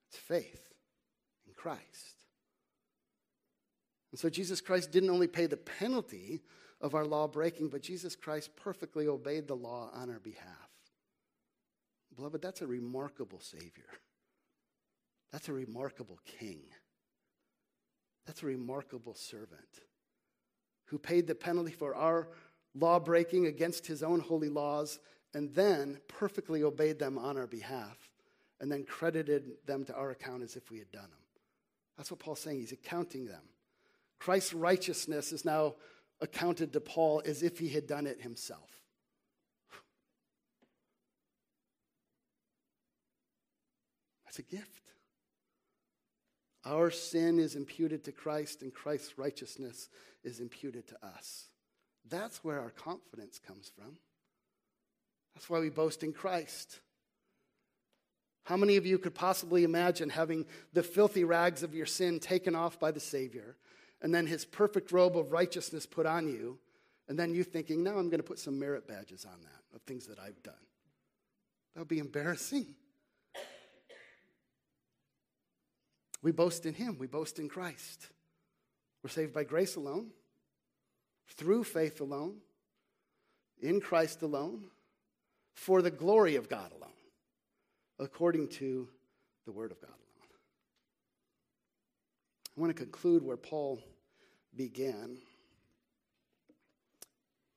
It's 0.09 0.17
faith 0.17 0.73
in 1.47 1.53
Christ. 1.53 2.15
And 4.11 4.19
so 4.19 4.29
Jesus 4.29 4.61
Christ 4.61 4.91
didn't 4.91 5.09
only 5.09 5.27
pay 5.27 5.47
the 5.47 5.57
penalty 5.57 6.41
of 6.79 6.95
our 6.95 7.05
law 7.05 7.27
breaking, 7.27 7.69
but 7.69 7.81
Jesus 7.81 8.15
Christ 8.15 8.55
perfectly 8.55 9.07
obeyed 9.07 9.47
the 9.47 9.55
law 9.55 9.89
on 9.93 10.09
our 10.09 10.19
behalf. 10.19 10.69
Beloved, 12.15 12.41
that's 12.41 12.61
a 12.61 12.67
remarkable 12.67 13.39
Savior. 13.39 13.89
That's 15.31 15.49
a 15.49 15.53
remarkable 15.53 16.19
King. 16.39 16.61
That's 18.25 18.43
a 18.43 18.47
remarkable 18.47 19.13
servant 19.13 19.81
who 20.85 20.97
paid 20.97 21.27
the 21.27 21.35
penalty 21.35 21.71
for 21.71 21.95
our 21.95 22.29
law 22.73 22.99
breaking 22.99 23.45
against 23.45 23.85
his 23.87 24.03
own 24.03 24.19
holy 24.19 24.49
laws 24.49 24.99
and 25.33 25.53
then 25.53 25.99
perfectly 26.07 26.63
obeyed 26.63 26.97
them 26.97 27.17
on 27.17 27.37
our 27.37 27.47
behalf 27.47 28.06
and 28.59 28.71
then 28.71 28.83
credited 28.83 29.51
them 29.65 29.85
to 29.85 29.95
our 29.95 30.11
account 30.11 30.43
as 30.43 30.55
if 30.55 30.69
we 30.71 30.79
had 30.79 30.91
done 30.91 31.03
them. 31.03 31.11
That's 31.97 32.11
what 32.11 32.19
Paul's 32.19 32.39
saying. 32.39 32.59
He's 32.59 32.71
accounting 32.71 33.25
them. 33.25 33.43
Christ's 34.19 34.53
righteousness 34.53 35.31
is 35.31 35.45
now 35.45 35.75
accounted 36.21 36.73
to 36.73 36.79
Paul 36.79 37.21
as 37.25 37.43
if 37.43 37.59
he 37.59 37.69
had 37.69 37.87
done 37.87 38.07
it 38.07 38.21
himself. 38.21 38.69
That's 44.25 44.39
a 44.39 44.43
gift. 44.43 44.91
Our 46.65 46.91
sin 46.91 47.39
is 47.39 47.55
imputed 47.55 48.03
to 48.05 48.11
Christ, 48.11 48.61
and 48.61 48.73
Christ's 48.73 49.17
righteousness 49.17 49.89
is 50.23 50.39
imputed 50.39 50.87
to 50.89 51.05
us. 51.05 51.45
That's 52.09 52.43
where 52.43 52.59
our 52.59 52.71
confidence 52.71 53.39
comes 53.39 53.71
from. 53.75 53.97
That's 55.33 55.49
why 55.49 55.59
we 55.59 55.69
boast 55.69 56.03
in 56.03 56.13
Christ. 56.13 56.79
How 58.47 58.55
many 58.55 58.77
of 58.77 58.85
you 58.85 58.97
could 58.97 59.13
possibly 59.13 59.65
imagine 59.65 60.09
having 60.09 60.45
the 60.71 60.81
filthy 60.81 61.25
rags 61.25 61.63
of 61.63 61.75
your 61.75 61.85
sin 61.85 62.17
taken 62.17 62.55
off 62.55 62.79
by 62.79 62.91
the 62.91 62.99
Savior, 63.01 63.57
and 64.01 64.15
then 64.15 64.25
his 64.25 64.45
perfect 64.45 64.93
robe 64.93 65.17
of 65.17 65.33
righteousness 65.33 65.85
put 65.85 66.05
on 66.05 66.29
you, 66.29 66.57
and 67.09 67.19
then 67.19 67.35
you 67.35 67.43
thinking, 67.43 67.83
now 67.83 67.97
I'm 67.97 68.07
going 68.07 68.21
to 68.21 68.23
put 68.23 68.39
some 68.39 68.57
merit 68.57 68.87
badges 68.87 69.25
on 69.25 69.37
that 69.41 69.75
of 69.75 69.81
things 69.81 70.07
that 70.07 70.17
I've 70.17 70.41
done? 70.43 70.53
That 71.73 71.81
would 71.81 71.89
be 71.89 71.99
embarrassing. 71.99 72.67
We 76.23 76.31
boast 76.31 76.65
in 76.65 76.73
him, 76.73 76.97
we 76.97 77.07
boast 77.07 77.39
in 77.39 77.49
Christ. 77.49 78.07
We're 79.03 79.09
saved 79.09 79.33
by 79.33 79.43
grace 79.43 79.75
alone, 79.75 80.11
through 81.35 81.65
faith 81.65 81.99
alone, 81.99 82.37
in 83.61 83.81
Christ 83.81 84.21
alone, 84.21 84.67
for 85.53 85.81
the 85.81 85.91
glory 85.91 86.37
of 86.37 86.47
God 86.47 86.71
alone 86.71 86.87
according 87.99 88.47
to 88.47 88.87
the 89.45 89.51
Word 89.51 89.71
of 89.71 89.81
God 89.81 89.89
alone. 89.89 90.29
I 92.55 92.61
want 92.61 92.75
to 92.75 92.83
conclude 92.83 93.23
where 93.23 93.37
Paul 93.37 93.79
began. 94.55 95.17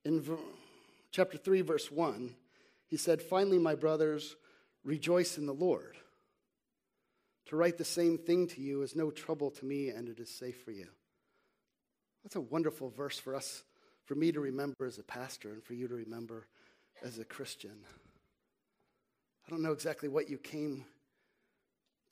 In 0.05 0.20
v- 0.20 0.35
chapter 1.11 1.38
3, 1.38 1.62
verse 1.62 1.90
1, 1.90 2.35
he 2.87 2.96
said, 2.96 3.22
Finally, 3.22 3.59
my 3.59 3.74
brothers, 3.74 4.37
rejoice 4.85 5.38
in 5.38 5.46
the 5.46 5.55
Lord. 5.55 5.96
To 7.46 7.57
write 7.57 7.79
the 7.79 7.85
same 7.85 8.18
thing 8.18 8.46
to 8.48 8.61
you 8.61 8.83
is 8.83 8.94
no 8.94 9.11
trouble 9.11 9.50
to 9.53 9.64
me, 9.64 9.88
and 9.88 10.09
it 10.09 10.20
is 10.20 10.31
safe 10.31 10.62
for 10.62 10.70
you. 10.70 10.87
That's 12.22 12.37
a 12.37 12.40
wonderful 12.40 12.90
verse 12.90 13.18
for 13.18 13.35
us, 13.35 13.64
for 14.05 14.14
me 14.14 14.31
to 14.33 14.40
remember 14.40 14.87
as 14.87 14.98
a 14.98 15.03
pastor, 15.03 15.53
and 15.53 15.62
for 15.62 15.74
you 15.74 15.88
to 15.88 15.94
remember 15.94 16.46
as 17.03 17.18
a 17.18 17.24
Christian. 17.24 17.85
I 19.51 19.53
don't 19.53 19.63
know 19.63 19.73
exactly 19.73 20.09
what 20.09 20.31
you 20.31 20.39
came 20.39 20.85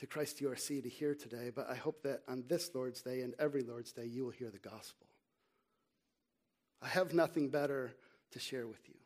to 0.00 0.08
Christ 0.08 0.42
URC 0.42 0.82
to 0.82 0.88
hear 0.88 1.14
today, 1.14 1.52
but 1.54 1.70
I 1.70 1.76
hope 1.76 2.02
that 2.02 2.22
on 2.26 2.42
this 2.48 2.74
Lord's 2.74 3.00
Day 3.00 3.20
and 3.20 3.32
every 3.38 3.62
Lord's 3.62 3.92
Day, 3.92 4.06
you 4.06 4.24
will 4.24 4.32
hear 4.32 4.50
the 4.50 4.58
gospel. 4.58 5.06
I 6.82 6.88
have 6.88 7.14
nothing 7.14 7.48
better 7.48 7.92
to 8.32 8.40
share 8.40 8.66
with 8.66 8.80
you. 8.88 8.96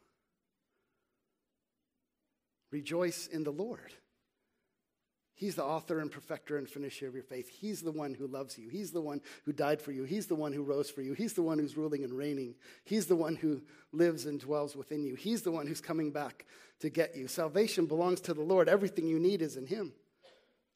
Rejoice 2.70 3.26
in 3.26 3.44
the 3.44 3.50
Lord. 3.50 3.92
He's 5.42 5.56
the 5.56 5.64
author 5.64 5.98
and 5.98 6.08
perfecter 6.08 6.56
and 6.56 6.68
finisher 6.68 7.08
of 7.08 7.14
your 7.14 7.24
faith. 7.24 7.48
He's 7.48 7.82
the 7.82 7.90
one 7.90 8.14
who 8.14 8.28
loves 8.28 8.56
you. 8.56 8.68
He's 8.68 8.92
the 8.92 9.00
one 9.00 9.20
who 9.44 9.52
died 9.52 9.82
for 9.82 9.90
you. 9.90 10.04
He's 10.04 10.28
the 10.28 10.36
one 10.36 10.52
who 10.52 10.62
rose 10.62 10.88
for 10.88 11.02
you. 11.02 11.14
He's 11.14 11.32
the 11.32 11.42
one 11.42 11.58
who's 11.58 11.76
ruling 11.76 12.04
and 12.04 12.16
reigning. 12.16 12.54
He's 12.84 13.06
the 13.06 13.16
one 13.16 13.34
who 13.34 13.60
lives 13.90 14.24
and 14.26 14.38
dwells 14.38 14.76
within 14.76 15.02
you. 15.02 15.16
He's 15.16 15.42
the 15.42 15.50
one 15.50 15.66
who's 15.66 15.80
coming 15.80 16.12
back 16.12 16.46
to 16.78 16.90
get 16.90 17.16
you. 17.16 17.26
Salvation 17.26 17.86
belongs 17.86 18.20
to 18.20 18.34
the 18.34 18.40
Lord. 18.40 18.68
Everything 18.68 19.08
you 19.08 19.18
need 19.18 19.42
is 19.42 19.56
in 19.56 19.66
Him. 19.66 19.92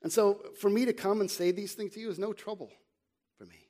And 0.03 0.13
so 0.13 0.41
for 0.59 0.69
me 0.69 0.85
to 0.87 0.93
come 0.93 1.21
and 1.21 1.31
say 1.31 1.53
these 1.53 1.75
things 1.75 1.95
to 1.95 2.01
you 2.01 2.11
is 2.11 2.19
no 2.19 2.33
trouble 2.33 2.73
for 3.39 3.45
me. 3.45 3.69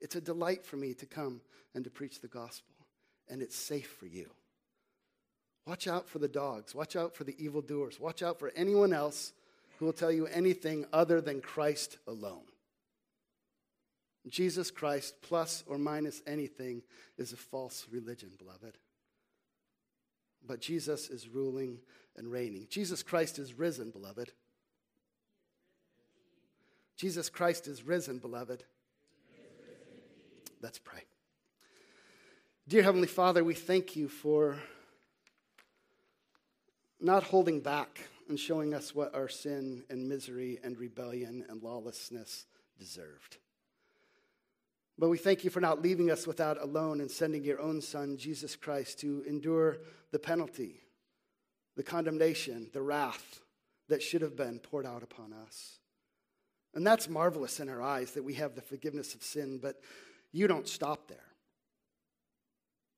It's 0.00 0.16
a 0.16 0.20
delight 0.22 0.64
for 0.64 0.78
me 0.78 0.94
to 0.94 1.04
come 1.04 1.42
and 1.74 1.84
to 1.84 1.90
preach 1.90 2.22
the 2.22 2.28
gospel, 2.28 2.74
and 3.28 3.42
it's 3.42 3.54
safe 3.54 3.90
for 4.00 4.06
you. 4.06 4.30
Watch 5.66 5.86
out 5.86 6.08
for 6.08 6.20
the 6.20 6.26
dogs. 6.26 6.74
Watch 6.74 6.96
out 6.96 7.14
for 7.14 7.24
the 7.24 7.36
evildoers. 7.38 8.00
Watch 8.00 8.22
out 8.22 8.38
for 8.38 8.50
anyone 8.56 8.94
else 8.94 9.34
who 9.82 9.86
will 9.86 9.92
tell 9.92 10.12
you 10.12 10.28
anything 10.28 10.86
other 10.92 11.20
than 11.20 11.40
Christ 11.40 11.98
alone. 12.06 12.44
Jesus 14.28 14.70
Christ, 14.70 15.16
plus 15.22 15.64
or 15.66 15.76
minus 15.76 16.22
anything, 16.24 16.82
is 17.18 17.32
a 17.32 17.36
false 17.36 17.88
religion, 17.90 18.30
beloved. 18.38 18.78
But 20.46 20.60
Jesus 20.60 21.10
is 21.10 21.28
ruling 21.28 21.80
and 22.16 22.30
reigning. 22.30 22.68
Jesus 22.70 23.02
Christ 23.02 23.40
is 23.40 23.58
risen, 23.58 23.90
beloved. 23.90 24.30
Jesus 26.96 27.28
Christ 27.28 27.66
is 27.66 27.82
risen, 27.82 28.18
beloved. 28.18 28.62
Let's 30.60 30.78
pray. 30.78 31.02
Dear 32.68 32.84
Heavenly 32.84 33.08
Father, 33.08 33.42
we 33.42 33.54
thank 33.54 33.96
you 33.96 34.06
for 34.06 34.58
not 37.00 37.24
holding 37.24 37.58
back 37.58 38.02
and 38.28 38.38
showing 38.38 38.74
us 38.74 38.94
what 38.94 39.14
our 39.14 39.28
sin 39.28 39.84
and 39.90 40.08
misery 40.08 40.58
and 40.62 40.78
rebellion 40.78 41.44
and 41.48 41.62
lawlessness 41.62 42.46
deserved. 42.78 43.38
But 44.98 45.08
we 45.08 45.18
thank 45.18 45.44
you 45.44 45.50
for 45.50 45.60
not 45.60 45.82
leaving 45.82 46.10
us 46.10 46.26
without 46.26 46.62
alone 46.62 47.00
and 47.00 47.10
sending 47.10 47.44
your 47.44 47.60
own 47.60 47.80
Son, 47.80 48.16
Jesus 48.16 48.56
Christ, 48.56 49.00
to 49.00 49.24
endure 49.26 49.78
the 50.10 50.18
penalty, 50.18 50.82
the 51.76 51.82
condemnation, 51.82 52.68
the 52.72 52.82
wrath 52.82 53.40
that 53.88 54.02
should 54.02 54.22
have 54.22 54.36
been 54.36 54.58
poured 54.58 54.86
out 54.86 55.02
upon 55.02 55.32
us. 55.32 55.78
And 56.74 56.86
that's 56.86 57.08
marvelous 57.08 57.60
in 57.60 57.68
our 57.68 57.82
eyes 57.82 58.12
that 58.12 58.24
we 58.24 58.34
have 58.34 58.54
the 58.54 58.62
forgiveness 58.62 59.14
of 59.14 59.22
sin, 59.22 59.58
but 59.60 59.80
you 60.30 60.46
don't 60.46 60.68
stop 60.68 61.08
there. 61.08 61.18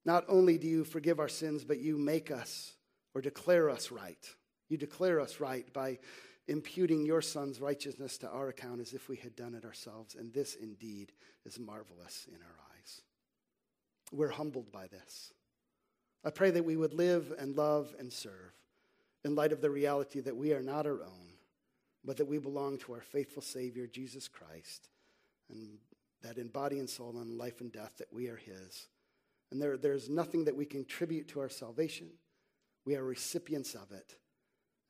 Not 0.04 0.24
only 0.28 0.58
do 0.58 0.66
you 0.66 0.84
forgive 0.84 1.18
our 1.18 1.28
sins, 1.28 1.64
but 1.64 1.78
you 1.80 1.96
make 1.96 2.30
us 2.30 2.74
or 3.14 3.20
declare 3.20 3.70
us 3.70 3.90
right. 3.90 4.28
You 4.68 4.76
declare 4.76 5.20
us 5.20 5.40
right 5.40 5.70
by 5.72 5.98
imputing 6.46 7.06
your 7.06 7.22
son's 7.22 7.60
righteousness 7.60 8.18
to 8.18 8.28
our 8.28 8.48
account 8.48 8.80
as 8.80 8.92
if 8.92 9.08
we 9.08 9.16
had 9.16 9.36
done 9.36 9.54
it 9.54 9.64
ourselves. 9.64 10.14
And 10.14 10.32
this 10.32 10.54
indeed 10.54 11.12
is 11.44 11.58
marvelous 11.58 12.26
in 12.28 12.40
our 12.40 12.56
eyes. 12.76 13.02
We're 14.12 14.28
humbled 14.28 14.70
by 14.70 14.86
this. 14.88 15.32
I 16.24 16.30
pray 16.30 16.50
that 16.50 16.64
we 16.64 16.76
would 16.76 16.94
live 16.94 17.32
and 17.38 17.56
love 17.56 17.94
and 17.98 18.12
serve 18.12 18.52
in 19.24 19.34
light 19.34 19.52
of 19.52 19.60
the 19.60 19.70
reality 19.70 20.20
that 20.20 20.36
we 20.36 20.52
are 20.52 20.62
not 20.62 20.86
our 20.86 21.02
own, 21.02 21.32
but 22.04 22.16
that 22.18 22.28
we 22.28 22.38
belong 22.38 22.78
to 22.78 22.92
our 22.92 23.00
faithful 23.00 23.42
Savior, 23.42 23.86
Jesus 23.86 24.28
Christ, 24.28 24.88
and 25.50 25.78
that 26.22 26.38
in 26.38 26.48
body 26.48 26.78
and 26.78 26.88
soul 26.88 27.16
and 27.18 27.38
life 27.38 27.60
and 27.60 27.72
death 27.72 27.96
that 27.98 28.12
we 28.12 28.28
are 28.28 28.36
His. 28.36 28.88
And 29.50 29.60
there, 29.60 29.76
there's 29.76 30.08
nothing 30.08 30.44
that 30.44 30.56
we 30.56 30.64
contribute 30.64 31.28
to 31.28 31.40
our 31.40 31.48
salvation. 31.48 32.08
We 32.84 32.96
are 32.96 33.04
recipients 33.04 33.74
of 33.74 33.92
it. 33.92 34.16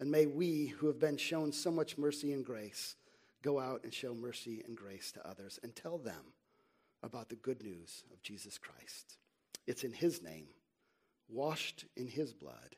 And 0.01 0.11
may 0.11 0.27
we, 0.27 0.67
who 0.67 0.87
have 0.89 0.99
been 0.99 1.17
shown 1.17 1.53
so 1.53 1.71
much 1.71 1.97
mercy 1.97 2.33
and 2.33 2.45
grace, 2.45 2.97
go 3.43 3.61
out 3.61 3.85
and 3.85 3.95
show 3.95 4.15
mercy 4.15 4.63
and 4.67 4.77
grace 4.77 5.13
to 5.13 5.29
others 5.29 5.59
and 5.63 5.75
tell 5.75 5.99
them 5.99 6.33
about 7.03 7.29
the 7.29 7.37
good 7.37 7.63
news 7.63 8.05
of 8.13 8.23
Jesus 8.23 8.59
Christ. 8.59 9.19
It's 9.67 9.85
in 9.85 9.93
His 9.93 10.23
name, 10.23 10.47
washed 11.29 11.85
in 11.97 12.09
His 12.09 12.33
blood, 12.33 12.77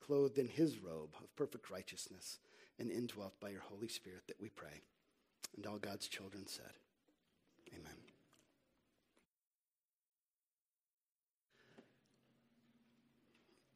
clothed 0.00 0.38
in 0.38 0.48
His 0.48 0.78
robe 0.78 1.14
of 1.22 1.34
perfect 1.36 1.70
righteousness, 1.70 2.38
and 2.78 2.90
indwelt 2.90 3.38
by 3.40 3.50
your 3.50 3.60
Holy 3.60 3.88
Spirit 3.88 4.22
that 4.26 4.40
we 4.40 4.48
pray. 4.48 4.82
And 5.56 5.66
all 5.66 5.78
God's 5.78 6.08
children 6.08 6.46
said, 6.46 6.72
Amen. 7.72 7.92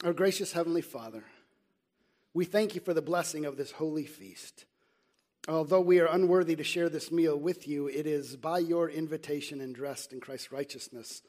Our 0.04 0.12
gracious 0.12 0.52
Heavenly 0.52 0.82
Father, 0.82 1.24
we 2.36 2.44
thank 2.44 2.74
you 2.74 2.82
for 2.82 2.92
the 2.92 3.00
blessing 3.00 3.46
of 3.46 3.56
this 3.56 3.70
holy 3.70 4.04
feast. 4.04 4.66
Although 5.48 5.80
we 5.80 6.00
are 6.00 6.06
unworthy 6.06 6.54
to 6.56 6.62
share 6.62 6.90
this 6.90 7.10
meal 7.10 7.34
with 7.34 7.66
you, 7.66 7.86
it 7.86 8.06
is 8.06 8.36
by 8.36 8.58
your 8.58 8.90
invitation 8.90 9.62
and 9.62 9.74
dressed 9.74 10.12
in 10.12 10.20
Christ's 10.20 10.52
righteousness 10.52 11.22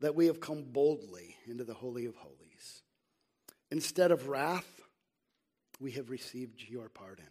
that 0.00 0.14
we 0.14 0.24
have 0.24 0.40
come 0.40 0.62
boldly 0.62 1.36
into 1.46 1.64
the 1.64 1.74
Holy 1.74 2.06
of 2.06 2.16
Holies. 2.16 2.82
Instead 3.70 4.10
of 4.10 4.28
wrath, 4.28 4.80
we 5.80 5.90
have 5.92 6.08
received 6.08 6.64
your 6.66 6.88
pardon. 6.88 7.28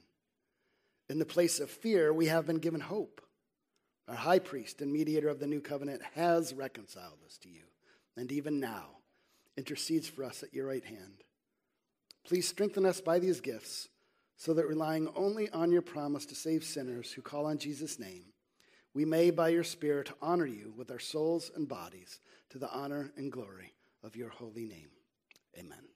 In 1.10 1.18
the 1.18 1.26
place 1.26 1.60
of 1.60 1.72
fear, 1.72 2.14
we 2.14 2.28
have 2.28 2.46
been 2.46 2.60
given 2.60 2.82
hope. 2.82 3.20
Our 4.08 4.14
high 4.14 4.40
priest 4.40 4.80
and 4.80 4.94
mediator 4.94 5.30
of 5.30 5.40
the 5.40 5.48
new 5.48 5.60
covenant 5.60 6.04
has 6.14 6.54
reconciled 6.54 7.18
us 7.26 7.40
to 7.40 7.50
you, 7.50 7.64
and 8.16 8.32
even 8.32 8.60
now 8.60 8.90
intercedes 9.58 10.08
for 10.08 10.24
us 10.24 10.44
at 10.44 10.54
your 10.54 10.68
right 10.68 10.86
hand. 10.86 11.24
Please 12.26 12.48
strengthen 12.48 12.86
us 12.86 13.02
by 13.02 13.20
these 13.20 13.42
gifts 13.42 13.90
so 14.38 14.54
that 14.54 14.68
relying 14.68 15.10
only 15.16 15.50
on 15.50 15.72
your 15.72 15.82
promise 15.82 16.26
to 16.26 16.36
save 16.36 16.64
sinners 16.64 17.12
who 17.12 17.22
call 17.22 17.46
on 17.46 17.58
Jesus' 17.58 18.00
name, 18.00 18.26
we 18.94 19.06
may, 19.06 19.32
by 19.32 19.50
your 19.50 19.64
Spirit, 19.64 20.12
honor 20.22 20.46
you 20.46 20.74
with 20.78 20.92
our 20.92 21.00
souls 21.00 21.52
and 21.56 21.68
bodies 21.68 22.20
to 22.50 22.60
the 22.60 22.72
honor 22.72 23.12
and 23.18 23.32
glory 23.32 23.74
of 24.04 24.16
your 24.16 24.30
holy 24.30 24.66
name. 24.66 24.90
Amen. 25.58 25.93